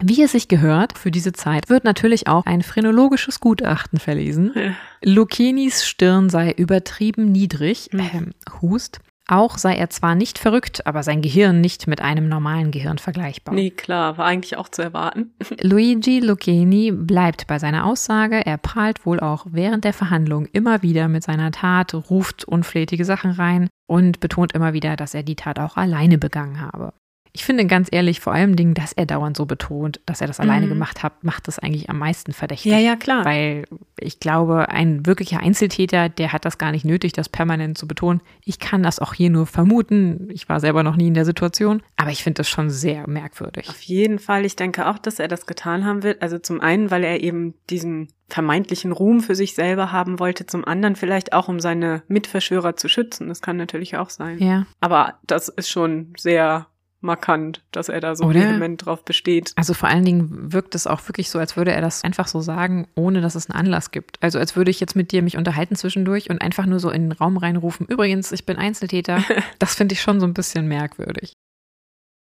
[0.00, 4.52] Wie es sich gehört, für diese Zeit wird natürlich auch ein phrenologisches Gutachten verlesen.
[4.56, 4.72] Ja.
[5.04, 9.00] Lucchinis Stirn sei übertrieben niedrig, ähm, Hust.
[9.28, 13.54] Auch sei er zwar nicht verrückt, aber sein Gehirn nicht mit einem normalen Gehirn vergleichbar.
[13.54, 15.32] Nee, klar, war eigentlich auch zu erwarten.
[15.60, 18.44] Luigi Lucchini bleibt bei seiner Aussage.
[18.44, 23.30] Er prahlt wohl auch während der Verhandlung immer wieder mit seiner Tat, ruft unflätige Sachen
[23.30, 26.92] rein und betont immer wieder, dass er die Tat auch alleine begangen habe.
[27.34, 30.38] Ich finde ganz ehrlich, vor allem Dingen, dass er dauernd so betont, dass er das
[30.40, 30.70] alleine Mhm.
[30.70, 32.70] gemacht hat, macht das eigentlich am meisten verdächtig.
[32.70, 33.24] Ja, ja, klar.
[33.24, 33.64] Weil
[34.02, 38.20] ich glaube, ein wirklicher Einzeltäter, der hat das gar nicht nötig, das permanent zu betonen.
[38.44, 40.28] Ich kann das auch hier nur vermuten.
[40.30, 43.68] Ich war selber noch nie in der Situation, aber ich finde das schon sehr merkwürdig.
[43.68, 44.44] Auf jeden Fall.
[44.44, 46.22] Ich denke auch, dass er das getan haben wird.
[46.22, 50.46] Also zum einen, weil er eben diesen vermeintlichen Ruhm für sich selber haben wollte.
[50.46, 53.28] Zum anderen vielleicht auch, um seine Mitverschwörer zu schützen.
[53.28, 54.38] Das kann natürlich auch sein.
[54.38, 54.66] Ja.
[54.80, 56.66] Aber das ist schon sehr
[57.02, 58.40] markant, dass er da so Oder?
[58.40, 59.52] vehement drauf besteht.
[59.56, 62.40] Also vor allen Dingen wirkt es auch wirklich so, als würde er das einfach so
[62.40, 64.22] sagen, ohne dass es einen Anlass gibt.
[64.22, 67.02] Also als würde ich jetzt mit dir mich unterhalten zwischendurch und einfach nur so in
[67.02, 69.22] den Raum reinrufen, übrigens, ich bin Einzeltäter.
[69.58, 71.34] Das finde ich schon so ein bisschen merkwürdig.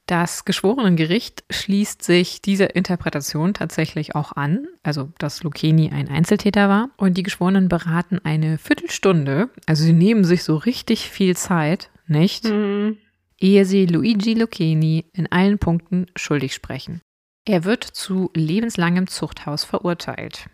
[0.08, 6.90] Das Geschworenengericht schließt sich dieser Interpretation tatsächlich auch an, also dass Lucchini ein Einzeltäter war.
[6.98, 12.48] Und die Geschworenen beraten eine Viertelstunde, also sie nehmen sich so richtig viel Zeit, nicht?
[12.48, 12.98] Hm.
[13.40, 17.02] Ehe sie Luigi Lucchini in allen Punkten schuldig sprechen.
[17.46, 20.50] Er wird zu lebenslangem Zuchthaus verurteilt.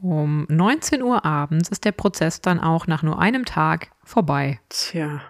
[0.00, 4.58] Um 19 Uhr abends ist der Prozess dann auch nach nur einem Tag vorbei.
[4.68, 5.20] Tja,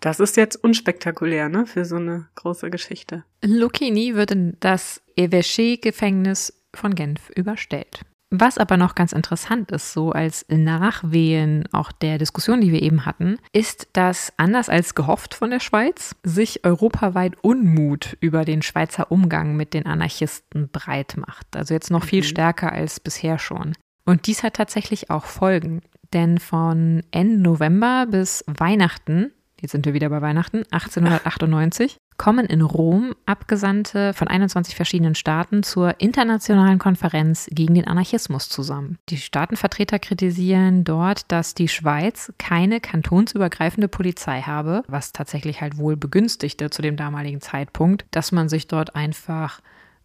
[0.00, 3.24] das ist jetzt unspektakulär, ne, für so eine große Geschichte.
[3.42, 8.00] Lucchini wird in das Evesche-Gefängnis von Genf überstellt.
[8.30, 13.06] Was aber noch ganz interessant ist, so als Nachwehen auch der Diskussion, die wir eben
[13.06, 19.12] hatten, ist, dass anders als gehofft von der Schweiz sich europaweit Unmut über den Schweizer
[19.12, 21.56] Umgang mit den Anarchisten breit macht.
[21.56, 22.24] Also jetzt noch viel Mhm.
[22.26, 23.74] stärker als bisher schon.
[24.04, 25.80] Und dies hat tatsächlich auch Folgen,
[26.12, 32.62] denn von Ende November bis Weihnachten, jetzt sind wir wieder bei Weihnachten, 1898, kommen in
[32.62, 38.96] Rom Abgesandte von 21 verschiedenen Staaten zur internationalen Konferenz gegen den Anarchismus zusammen.
[39.10, 45.98] Die Staatenvertreter kritisieren dort, dass die Schweiz keine kantonsübergreifende Polizei habe, was tatsächlich halt wohl
[45.98, 49.60] begünstigte zu dem damaligen Zeitpunkt, dass man sich dort einfach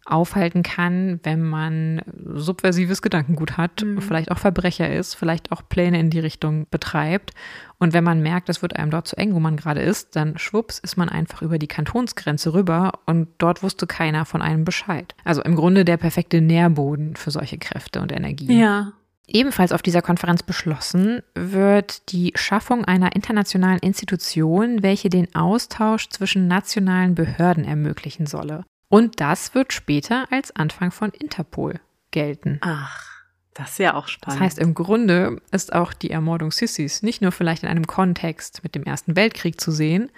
[0.06, 2.02] aufhalten kann, wenn man
[2.34, 4.00] subversives Gedankengut hat, Mhm.
[4.00, 7.32] vielleicht auch Verbrecher ist, vielleicht auch Pläne in die Richtung betreibt.
[7.78, 10.36] Und wenn man merkt, es wird einem dort zu eng, wo man gerade ist, dann
[10.38, 15.14] schwupps ist man einfach über die Kantonsgrenze rüber und dort wusste keiner von einem Bescheid.
[15.24, 18.58] Also im Grunde der perfekte Nährboden für solche Kräfte und Energien.
[18.58, 18.92] Ja.
[19.32, 26.48] Ebenfalls auf dieser Konferenz beschlossen wird die Schaffung einer internationalen Institution, welche den Austausch zwischen
[26.48, 28.64] nationalen Behörden ermöglichen solle.
[28.90, 31.80] Und das wird später als Anfang von Interpol
[32.10, 32.58] gelten.
[32.60, 33.06] Ach,
[33.54, 34.40] das ist ja auch Das spannend.
[34.40, 38.74] heißt, im Grunde ist auch die Ermordung Sissis nicht nur vielleicht in einem Kontext mit
[38.74, 40.10] dem Ersten Weltkrieg zu sehen,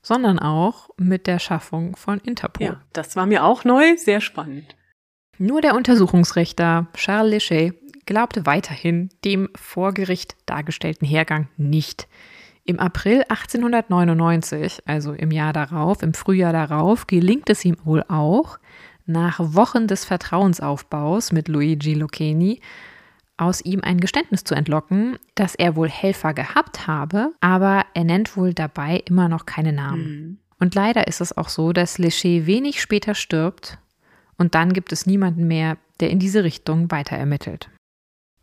[0.00, 2.66] sondern auch mit der Schaffung von Interpol.
[2.66, 4.76] ja, das war mir auch neu, sehr spannend.
[5.36, 7.74] Nur der Untersuchungsrichter Charles Lechet
[8.06, 12.08] glaubte weiterhin dem vor Gericht dargestellten Hergang nicht.
[12.70, 18.60] Im April 1899, also im Jahr darauf, im Frühjahr darauf, gelingt es ihm wohl auch,
[19.06, 22.60] nach Wochen des Vertrauensaufbaus mit Luigi Lucchini
[23.38, 28.36] aus ihm ein Geständnis zu entlocken, dass er wohl Helfer gehabt habe, aber er nennt
[28.36, 30.04] wohl dabei immer noch keine Namen.
[30.04, 30.38] Hm.
[30.60, 33.78] Und leider ist es auch so, dass Lechet wenig später stirbt
[34.38, 37.68] und dann gibt es niemanden mehr, der in diese Richtung weiter ermittelt.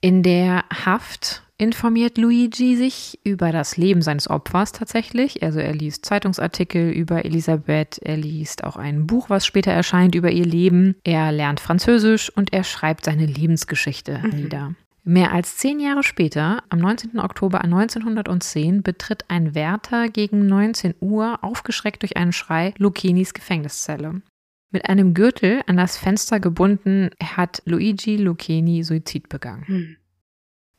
[0.01, 5.41] In der Haft informiert Luigi sich über das Leben seines Opfers tatsächlich.
[5.43, 10.31] Also er liest Zeitungsartikel über Elisabeth, er liest auch ein Buch, was später erscheint über
[10.31, 10.95] ihr Leben.
[11.03, 14.29] Er lernt Französisch und er schreibt seine Lebensgeschichte Mhm.
[14.29, 14.75] nieder.
[15.03, 17.19] Mehr als zehn Jahre später, am 19.
[17.19, 24.21] Oktober 1910, betritt ein Wärter gegen 19 Uhr, aufgeschreckt durch einen Schrei, Lucchinis Gefängniszelle.
[24.69, 29.63] Mit einem Gürtel an das Fenster gebunden, hat Luigi Lucchini Suizid begangen.
[29.67, 29.95] Hm.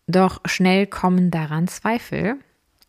[0.08, 2.36] Doch schnell kommen daran Zweifel,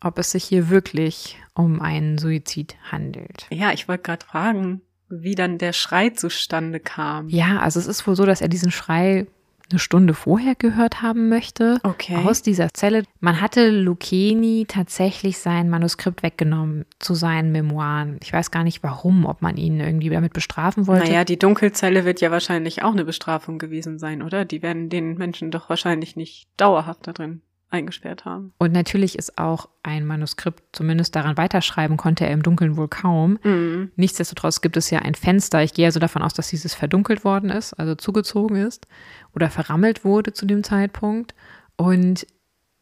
[0.00, 3.46] ob es sich hier wirklich um einen Suizid handelt.
[3.50, 7.28] Ja, ich wollte gerade fragen, wie dann der Schrei zustande kam.
[7.28, 9.26] Ja, also es ist wohl so, dass er diesen Schrei
[9.70, 11.78] eine Stunde vorher gehört haben möchte.
[11.82, 12.16] Okay.
[12.16, 13.04] Aus dieser Zelle.
[13.20, 18.18] Man hatte Lucchini tatsächlich sein Manuskript weggenommen zu seinen Memoiren.
[18.22, 21.06] Ich weiß gar nicht warum, ob man ihn irgendwie damit bestrafen wollte.
[21.06, 24.44] Naja, die Dunkelzelle wird ja wahrscheinlich auch eine Bestrafung gewesen sein, oder?
[24.44, 28.52] Die werden den Menschen doch wahrscheinlich nicht dauerhaft da drin eingesperrt haben.
[28.58, 33.38] Und natürlich ist auch ein Manuskript, zumindest daran weiterschreiben konnte er im Dunkeln wohl kaum.
[33.42, 33.92] Mhm.
[33.96, 35.62] Nichtsdestotrotz gibt es ja ein Fenster.
[35.62, 38.86] Ich gehe also davon aus, dass dieses verdunkelt worden ist, also zugezogen ist
[39.34, 41.34] oder verrammelt wurde zu dem Zeitpunkt.
[41.76, 42.26] Und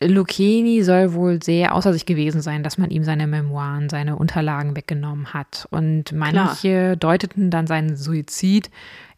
[0.03, 4.77] Lucchini soll wohl sehr außer sich gewesen sein, dass man ihm seine Memoiren, seine Unterlagen
[4.77, 5.67] weggenommen hat.
[5.71, 8.71] Und manche deuteten dann seinen Suizid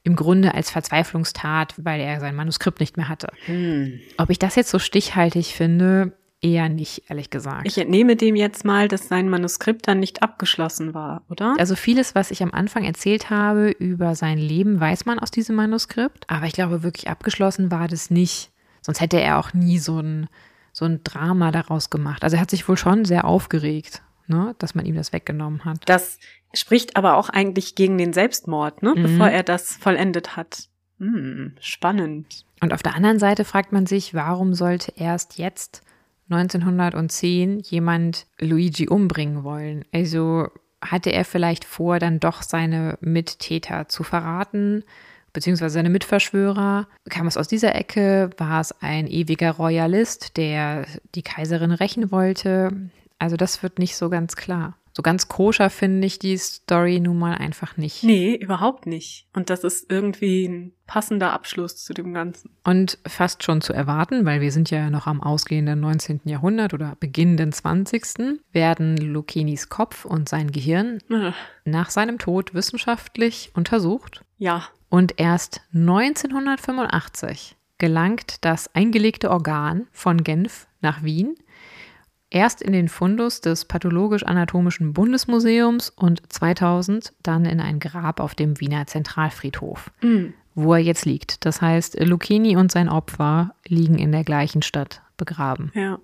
[0.03, 3.29] im Grunde als Verzweiflungstat, weil er sein Manuskript nicht mehr hatte.
[3.45, 4.01] Hm.
[4.17, 6.13] Ob ich das jetzt so stichhaltig finde,
[6.43, 7.67] eher nicht, ehrlich gesagt.
[7.67, 11.55] Ich entnehme dem jetzt mal, dass sein Manuskript dann nicht abgeschlossen war, oder?
[11.59, 15.57] Also vieles, was ich am Anfang erzählt habe über sein Leben, weiß man aus diesem
[15.57, 16.25] Manuskript.
[16.29, 18.51] Aber ich glaube, wirklich abgeschlossen war das nicht.
[18.81, 20.29] Sonst hätte er auch nie so ein,
[20.73, 22.25] so ein Drama daraus gemacht.
[22.25, 25.83] Also er hat sich wohl schon sehr aufgeregt, ne, dass man ihm das weggenommen hat.
[25.87, 26.19] Das
[26.55, 29.03] spricht aber auch eigentlich gegen den Selbstmord, ne, Mhm.
[29.03, 30.69] bevor er das vollendet hat.
[30.99, 32.45] Hm, spannend.
[32.63, 35.83] Und auf der anderen Seite fragt man sich, warum sollte erst jetzt
[36.31, 39.85] 1910 jemand Luigi umbringen wollen?
[39.93, 40.49] Also
[40.81, 44.83] hatte er vielleicht vor, dann doch seine Mittäter zu verraten,
[45.33, 46.89] beziehungsweise seine Mitverschwörer?
[47.09, 48.31] Kam es aus dieser Ecke?
[48.39, 52.71] War es ein ewiger Royalist, der die Kaiserin rächen wollte?
[53.19, 54.77] Also das wird nicht so ganz klar.
[55.01, 58.05] So ganz koscher finde ich die Story nun mal einfach nicht.
[58.05, 59.27] Nee, überhaupt nicht.
[59.33, 62.51] Und das ist irgendwie ein passender Abschluss zu dem Ganzen.
[62.65, 66.21] Und fast schon zu erwarten, weil wir sind ja noch am ausgehenden 19.
[66.25, 68.39] Jahrhundert oder beginnenden 20.
[68.53, 71.33] werden Lucinis Kopf und sein Gehirn Äh,
[71.65, 74.23] nach seinem Tod wissenschaftlich untersucht.
[74.37, 81.37] Ja, Und erst 1985 gelangt das eingelegte Organ von Genf nach Wien.
[82.31, 88.61] Erst in den Fundus des Pathologisch-Anatomischen Bundesmuseums und 2000 dann in ein Grab auf dem
[88.61, 91.45] Wiener Zentralfriedhof hm, wo er jetzt liegt.
[91.45, 95.73] Das heißt, Lucchini und sein Opfer liegen in der gleichen Stadt begraben.
[95.75, 95.99] ja.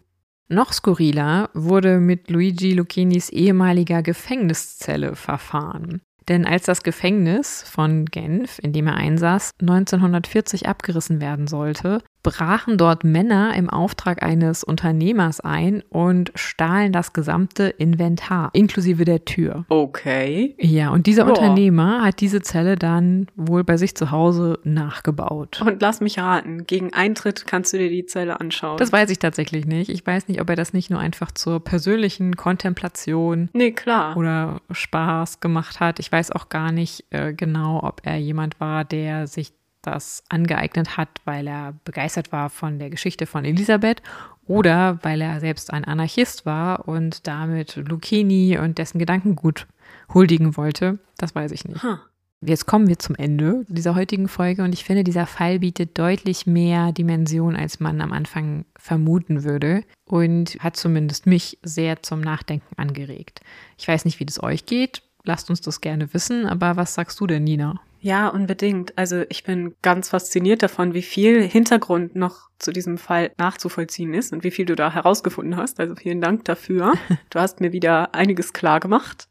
[0.48, 6.02] Noch skurriler wurde mit Luigi Lucchinis ehemaliger Gefängniszelle verfahren.
[6.28, 12.76] Denn als das Gefängnis von Genf, in dem er einsaß, 1940 abgerissen werden sollte, brachen
[12.76, 19.64] dort Männer im Auftrag eines Unternehmers ein und stahlen das gesamte Inventar, inklusive der Tür.
[19.68, 20.56] Okay.
[20.58, 21.28] Ja, und dieser Ja.
[21.28, 25.62] Unternehmer hat diese Zelle dann wohl bei sich zu Hause nachgebaut.
[25.64, 28.78] Und lass mich raten, gegen Eintritt kannst du dir die Zelle anschauen.
[28.78, 29.88] Das weiß ich tatsächlich nicht.
[29.88, 34.16] Ich weiß nicht, ob er das nicht nur einfach zur persönlichen Kontemplation nee, klar.
[34.16, 36.00] oder Spaß gemacht hat.
[36.00, 39.52] Ich weiß auch gar nicht äh, genau, ob er jemand war, der sich
[39.86, 44.02] das angeeignet hat, weil er begeistert war von der Geschichte von Elisabeth
[44.46, 49.66] oder weil er selbst ein Anarchist war und damit Lucchini und dessen Gedankengut
[50.12, 50.98] huldigen wollte.
[51.18, 51.82] Das weiß ich nicht.
[51.82, 51.96] Huh.
[52.42, 56.46] Jetzt kommen wir zum Ende dieser heutigen Folge und ich finde, dieser Fall bietet deutlich
[56.46, 62.76] mehr Dimension, als man am Anfang vermuten würde und hat zumindest mich sehr zum Nachdenken
[62.76, 63.40] angeregt.
[63.78, 65.02] Ich weiß nicht, wie das euch geht.
[65.24, 67.80] Lasst uns das gerne wissen, aber was sagst du denn, Nina?
[68.00, 68.96] Ja, unbedingt.
[68.96, 74.32] Also ich bin ganz fasziniert davon, wie viel Hintergrund noch zu diesem Fall nachzuvollziehen ist
[74.32, 75.80] und wie viel du da herausgefunden hast.
[75.80, 76.92] Also vielen Dank dafür.
[77.30, 79.28] Du hast mir wieder einiges klar gemacht.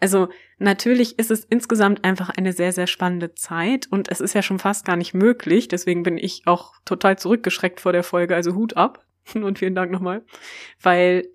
[0.00, 4.42] Also natürlich ist es insgesamt einfach eine sehr, sehr spannende Zeit und es ist ja
[4.42, 5.68] schon fast gar nicht möglich.
[5.68, 8.34] Deswegen bin ich auch total zurückgeschreckt vor der Folge.
[8.34, 9.04] Also Hut ab
[9.34, 10.24] und vielen Dank nochmal,
[10.82, 11.26] weil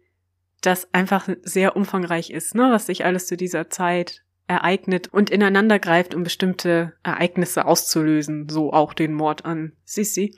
[0.62, 4.24] das einfach sehr umfangreich ist, ne, was sich alles zu dieser Zeit
[4.54, 10.38] ereignet und ineinander greift, um bestimmte Ereignisse auszulösen, so auch den Mord an Sissi.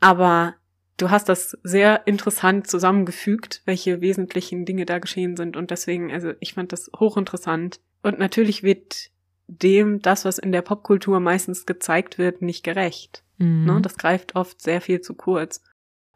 [0.00, 0.54] Aber
[0.96, 6.32] du hast das sehr interessant zusammengefügt, welche wesentlichen Dinge da geschehen sind und deswegen, also
[6.40, 9.10] ich fand das hochinteressant und natürlich wird
[9.48, 13.24] dem das, was in der Popkultur meistens gezeigt wird, nicht gerecht.
[13.38, 13.64] Mhm.
[13.64, 13.80] Ne?
[13.80, 15.62] Das greift oft sehr viel zu kurz.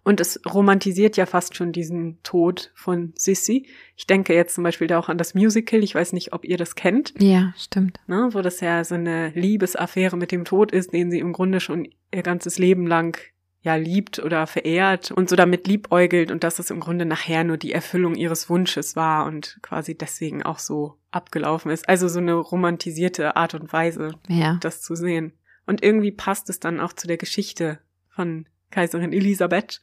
[0.05, 3.69] Und es romantisiert ja fast schon diesen Tod von Sissy.
[3.97, 5.83] Ich denke jetzt zum Beispiel da auch an das Musical.
[5.85, 8.01] Ich weiß nicht, ob ihr das kennt, ja, stimmt.
[8.09, 8.29] ne?
[8.33, 11.89] wo das ja so eine Liebesaffäre mit dem Tod ist, den sie im Grunde schon
[12.13, 13.17] ihr ganzes Leben lang
[13.65, 17.57] ja liebt oder verehrt und so damit liebäugelt und dass es im Grunde nachher nur
[17.57, 21.89] die Erfüllung ihres Wunsches war und quasi deswegen auch so abgelaufen ist.
[21.89, 24.59] Also so eine romantisierte Art und Weise, Ja.
[24.61, 25.33] das zu sehen.
[25.65, 27.79] Und irgendwie passt es dann auch zu der Geschichte
[28.09, 29.81] von Kaiserin Elisabeth,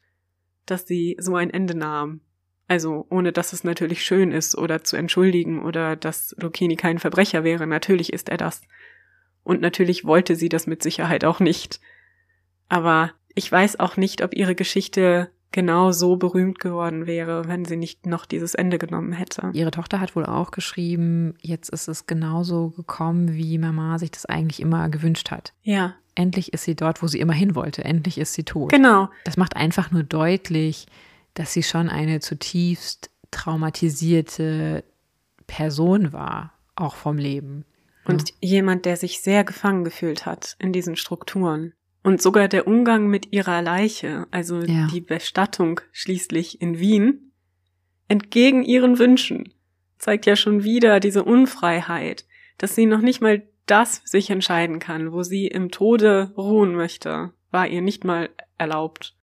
[0.72, 2.22] dass sie so ein Ende nahm.
[2.67, 7.43] Also ohne dass es natürlich schön ist oder zu entschuldigen oder dass Lucchini kein Verbrecher
[7.43, 7.65] wäre.
[7.65, 8.61] Natürlich ist er das.
[9.43, 11.80] Und natürlich wollte sie das mit Sicherheit auch nicht.
[12.67, 17.78] Aber ich weiß auch nicht, ob ihre Geschichte genau so berühmt geworden wäre, wenn sie
[17.78, 19.49] nicht noch dieses Ende genommen hätte.
[19.53, 24.26] Ihre Tochter hat wohl auch geschrieben, jetzt ist es genauso gekommen, wie Mama sich das
[24.26, 25.53] eigentlich immer gewünscht hat.
[25.63, 27.86] Ja, Endlich ist sie dort, wo sie immer hin wollte.
[27.86, 28.72] Endlich ist sie tot.
[28.72, 29.09] genau.
[29.24, 30.86] Das macht einfach nur deutlich,
[31.34, 34.84] dass sie schon eine zutiefst traumatisierte
[35.47, 37.63] Person war, auch vom Leben.
[38.05, 41.74] Und jemand, der sich sehr gefangen gefühlt hat in diesen Strukturen.
[42.03, 44.88] Und sogar der Umgang mit ihrer Leiche, also Ja.
[44.88, 47.32] die Bestattung schließlich in Wien,
[48.07, 49.53] entgegen ihren Wünschen,
[49.99, 52.26] zeigt ja schon wieder diese Unfreiheit,
[52.57, 57.32] dass sie noch nicht mal das sich entscheiden kann, wo sie im Tode ruhen möchte,
[57.51, 59.15] war ihr nicht mal erlaubt.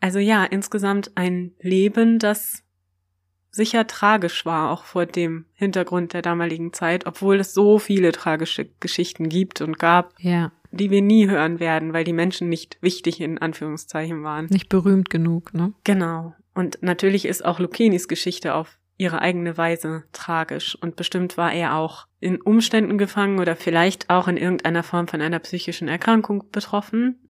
[0.00, 2.62] Also ja, insgesamt ein Leben, das
[3.50, 8.66] sicher tragisch war, auch vor dem Hintergrund der damaligen Zeit, obwohl es so viele tragische
[8.80, 13.20] Geschichten gibt und gab, Ja, die wir nie hören werden, weil die Menschen nicht wichtig
[13.20, 14.46] in Anführungszeichen waren.
[14.46, 15.72] nicht berühmt genug, ne?
[15.84, 16.34] Genau.
[16.54, 21.74] Und natürlich ist auch Lucenis Geschichte auf ihre eigene Weise tragisch und bestimmt war er
[21.74, 27.28] auch in Umständen gefangen oder vielleicht auch in irgendeiner Form von einer psychischen Erkrankung betroffen.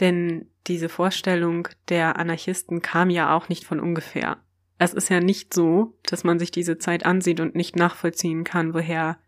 [0.00, 4.38] Denn diese Vorstellung der Anarchisten kam ja auch nicht von ungefähr.
[4.78, 8.74] Es ist ja nicht so, dass man sich diese Zeit ansieht und nicht nachvollziehen kann,
[8.74, 9.18] woher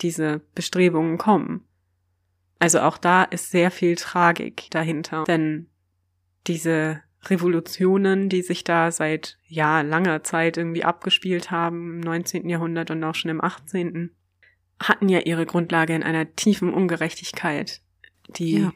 [0.00, 1.66] diese Bestrebungen kommen.
[2.58, 5.68] Also auch da ist sehr viel Tragik dahinter, denn
[6.46, 12.48] diese Revolutionen, die sich da seit ja langer Zeit irgendwie abgespielt haben im 19.
[12.48, 14.10] Jahrhundert und auch schon im 18.
[14.80, 17.80] hatten ja ihre Grundlage in einer tiefen Ungerechtigkeit,
[18.36, 18.72] die Ja.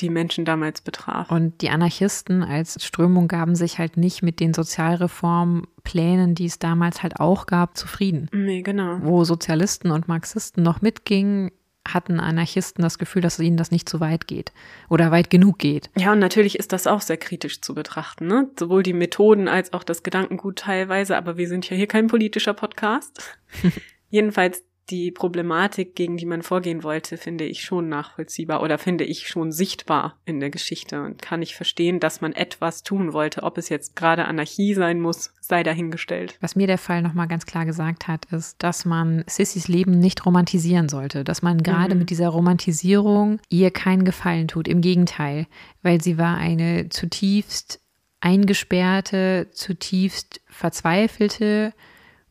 [0.00, 1.30] die Menschen damals betraf.
[1.30, 7.02] Und die Anarchisten als Strömung gaben sich halt nicht mit den Sozialreformplänen, die es damals
[7.02, 8.28] halt auch gab, zufrieden.
[8.32, 8.98] nee, genau.
[9.02, 11.50] Wo Sozialisten und Marxisten noch mitgingen,
[11.86, 14.52] hatten Anarchisten das Gefühl, dass ihnen das nicht zu weit geht
[14.88, 15.90] oder weit genug geht.
[15.96, 18.50] Ja, und natürlich ist das auch sehr kritisch zu betrachten, ne?
[18.58, 22.54] Sowohl die Methoden als auch das Gedankengut teilweise, aber wir sind ja hier kein politischer
[22.54, 23.38] Podcast.
[24.10, 29.28] Jedenfalls die Problematik, gegen die man vorgehen wollte, finde ich schon nachvollziehbar oder finde ich
[29.28, 33.42] schon sichtbar in der Geschichte und kann ich verstehen, dass man etwas tun wollte.
[33.44, 36.36] Ob es jetzt gerade Anarchie sein muss, sei dahingestellt.
[36.40, 40.26] Was mir der Fall nochmal ganz klar gesagt hat, ist, dass man Sissys Leben nicht
[40.26, 41.24] romantisieren sollte.
[41.24, 42.00] Dass man gerade Mhm.
[42.00, 44.68] mit dieser Romantisierung ihr keinen Gefallen tut.
[44.68, 45.46] Im Gegenteil,
[45.82, 47.80] weil sie war eine zutiefst
[48.20, 51.72] eingesperrte, zutiefst verzweifelte,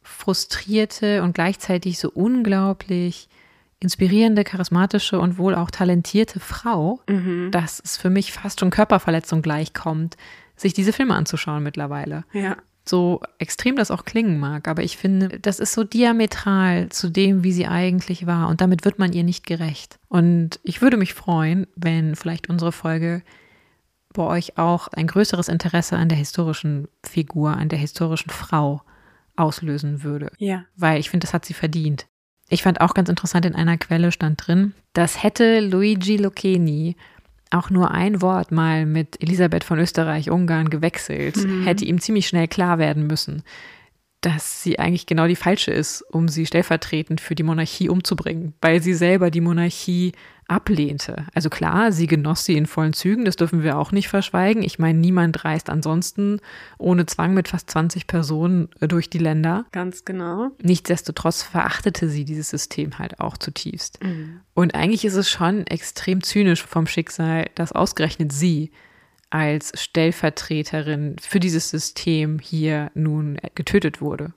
[0.04, 3.28] frustrierte und gleichzeitig so unglaublich
[3.80, 7.50] inspirierende, charismatische und wohl auch talentierte Frau, Mhm.
[7.52, 10.16] dass es für mich fast schon Körperverletzung gleichkommt,
[10.56, 12.56] sich diese Filme anzuschauen mittlerweile Ja.
[12.86, 17.44] so extrem das auch klingen mag, aber ich finde, das ist so diametral zu dem,
[17.44, 20.00] wie sie eigentlich war und damit wird man ihr nicht gerecht.
[20.10, 23.22] Und ich würde mich freuen, wenn vielleicht unsere Folge
[24.14, 28.82] bei euch auch ein größeres Interesse an der historischen Figur, an der historischen Frau
[29.36, 30.66] auslösen würde, Ja.
[30.76, 32.06] weil ich finde, das hat sie verdient.
[32.50, 36.96] Ich fand auch ganz interessant, in einer Quelle stand drin, dass hätte Luigi Lucchini
[37.50, 41.64] auch nur ein Wort mal mit Elisabeth von Österreich-Ungarn gewechselt, Mhm.
[41.66, 43.44] hätte ihm ziemlich schnell klar werden müssen,
[44.26, 48.82] dass sie eigentlich genau die falsche ist, um sie stellvertretend für die Monarchie umzubringen, weil
[48.82, 50.14] sie selber die Monarchie
[50.48, 51.26] ablehnte.
[51.34, 54.64] Also klar, sie genoss sie in vollen Zügen, das dürfen wir auch nicht verschweigen.
[54.64, 56.40] Ich meine, niemand reist ansonsten
[56.78, 59.66] ohne Zwang mit fast 20 Personen äh, durch die Länder.
[59.72, 60.52] Ganz genau.
[60.62, 64.02] Nichtsdestotrotz verachtete sie dieses System halt auch zutiefst.
[64.04, 64.40] Mhm.
[64.54, 68.72] Und eigentlich ist es schon extrem zynisch vom Schicksal, dass ausgerechnet sie
[69.34, 74.34] als Stellvertreterin für dieses System hier nun getötet wurde.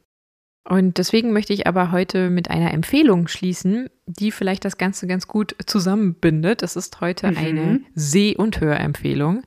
[0.68, 5.28] Und deswegen möchte ich aber heute mit einer Empfehlung schließen, die vielleicht das Ganze ganz
[5.28, 6.62] gut zusammenbindet.
[6.62, 7.36] Das ist heute Mhm.
[7.36, 9.44] eine Seh- und Hörempfehlung.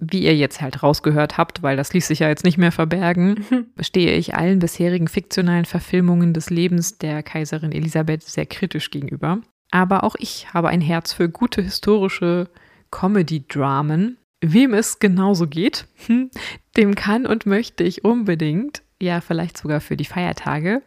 [0.00, 3.46] Wie ihr jetzt halt rausgehört habt, weil das ließ sich ja jetzt nicht mehr verbergen,
[3.80, 9.38] stehe ich allen bisherigen fiktionalen Verfilmungen des Lebens der Kaiserin Elisabeth sehr kritisch gegenüber.
[9.70, 12.50] Aber auch ich habe ein Herz für gute historische
[12.90, 14.18] Comedy-Dramen.
[14.46, 16.30] Wem es genauso geht, hm,
[16.76, 20.82] dem kann und möchte ich unbedingt, ja vielleicht sogar für die Feiertage,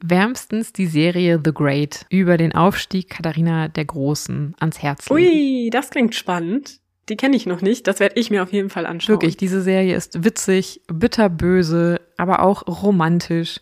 [0.00, 5.20] wärmstens die Serie The Great über den Aufstieg Katharina der Großen ans Herz legen.
[5.20, 6.80] Ui, das klingt spannend.
[7.10, 7.86] Die kenne ich noch nicht.
[7.86, 9.14] Das werde ich mir auf jeden Fall anschauen.
[9.14, 13.60] Wirklich, diese Serie ist witzig, bitterböse, aber auch romantisch.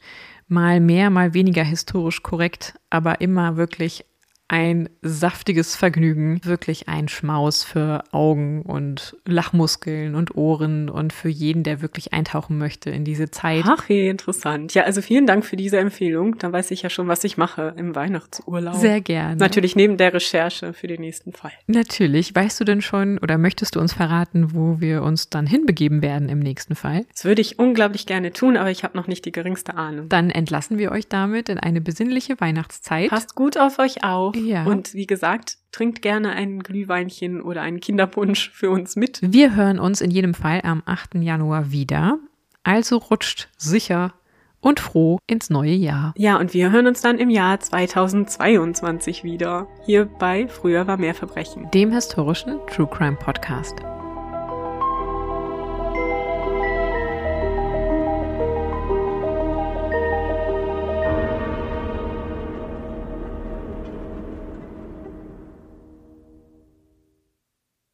[0.49, 4.05] Mal mehr, mal weniger historisch korrekt, aber immer wirklich
[4.49, 6.41] ein saftiges Vergnügen.
[6.45, 12.57] Wirklich ein Schmaus für Augen und Lachmuskeln und Ohren und für jeden, der wirklich eintauchen
[12.59, 13.65] möchte in diese Zeit.
[13.67, 14.75] Ach, wie interessant.
[14.75, 16.39] Ja, also vielen Dank für diese Empfehlung.
[16.39, 18.77] Dann weiß ich ja schon, was ich mache im Weihnachtsurlaub.
[18.77, 19.37] Sehr gerne.
[19.37, 21.53] Natürlich neben der Recherche für den nächsten Fall.
[21.67, 22.35] Natürlich.
[22.35, 26.29] Weißt du denn schon oder möchtest du uns verraten, wo wir uns dann hinbegeben werden
[26.29, 27.05] im nächsten Fall?
[27.13, 30.09] Das würde ich unglaublich gerne tun, aber ich habe noch nicht die geringste Ahnung.
[30.09, 33.11] Dann entlassen wir euch damit in eine besinnliche Weihnachtszeit.
[33.11, 34.36] Passt gut auf euch auf.
[34.37, 34.65] Ja.
[34.65, 39.21] Und wie gesagt, trinkt gerne ein Glühweinchen oder einen Kinderpunsch für uns mit.
[39.23, 41.17] Wir hören uns in jedem Fall am 8.
[41.17, 42.19] Januar wieder.
[42.63, 44.13] Also rutscht sicher
[44.61, 46.13] und froh ins neue Jahr.
[46.17, 49.69] Ja, und wir hören uns dann im Jahr 2022 wieder.
[49.85, 51.71] Hier bei Früher war mehr Verbrechen.
[51.73, 53.77] Dem historischen True Crime Podcast.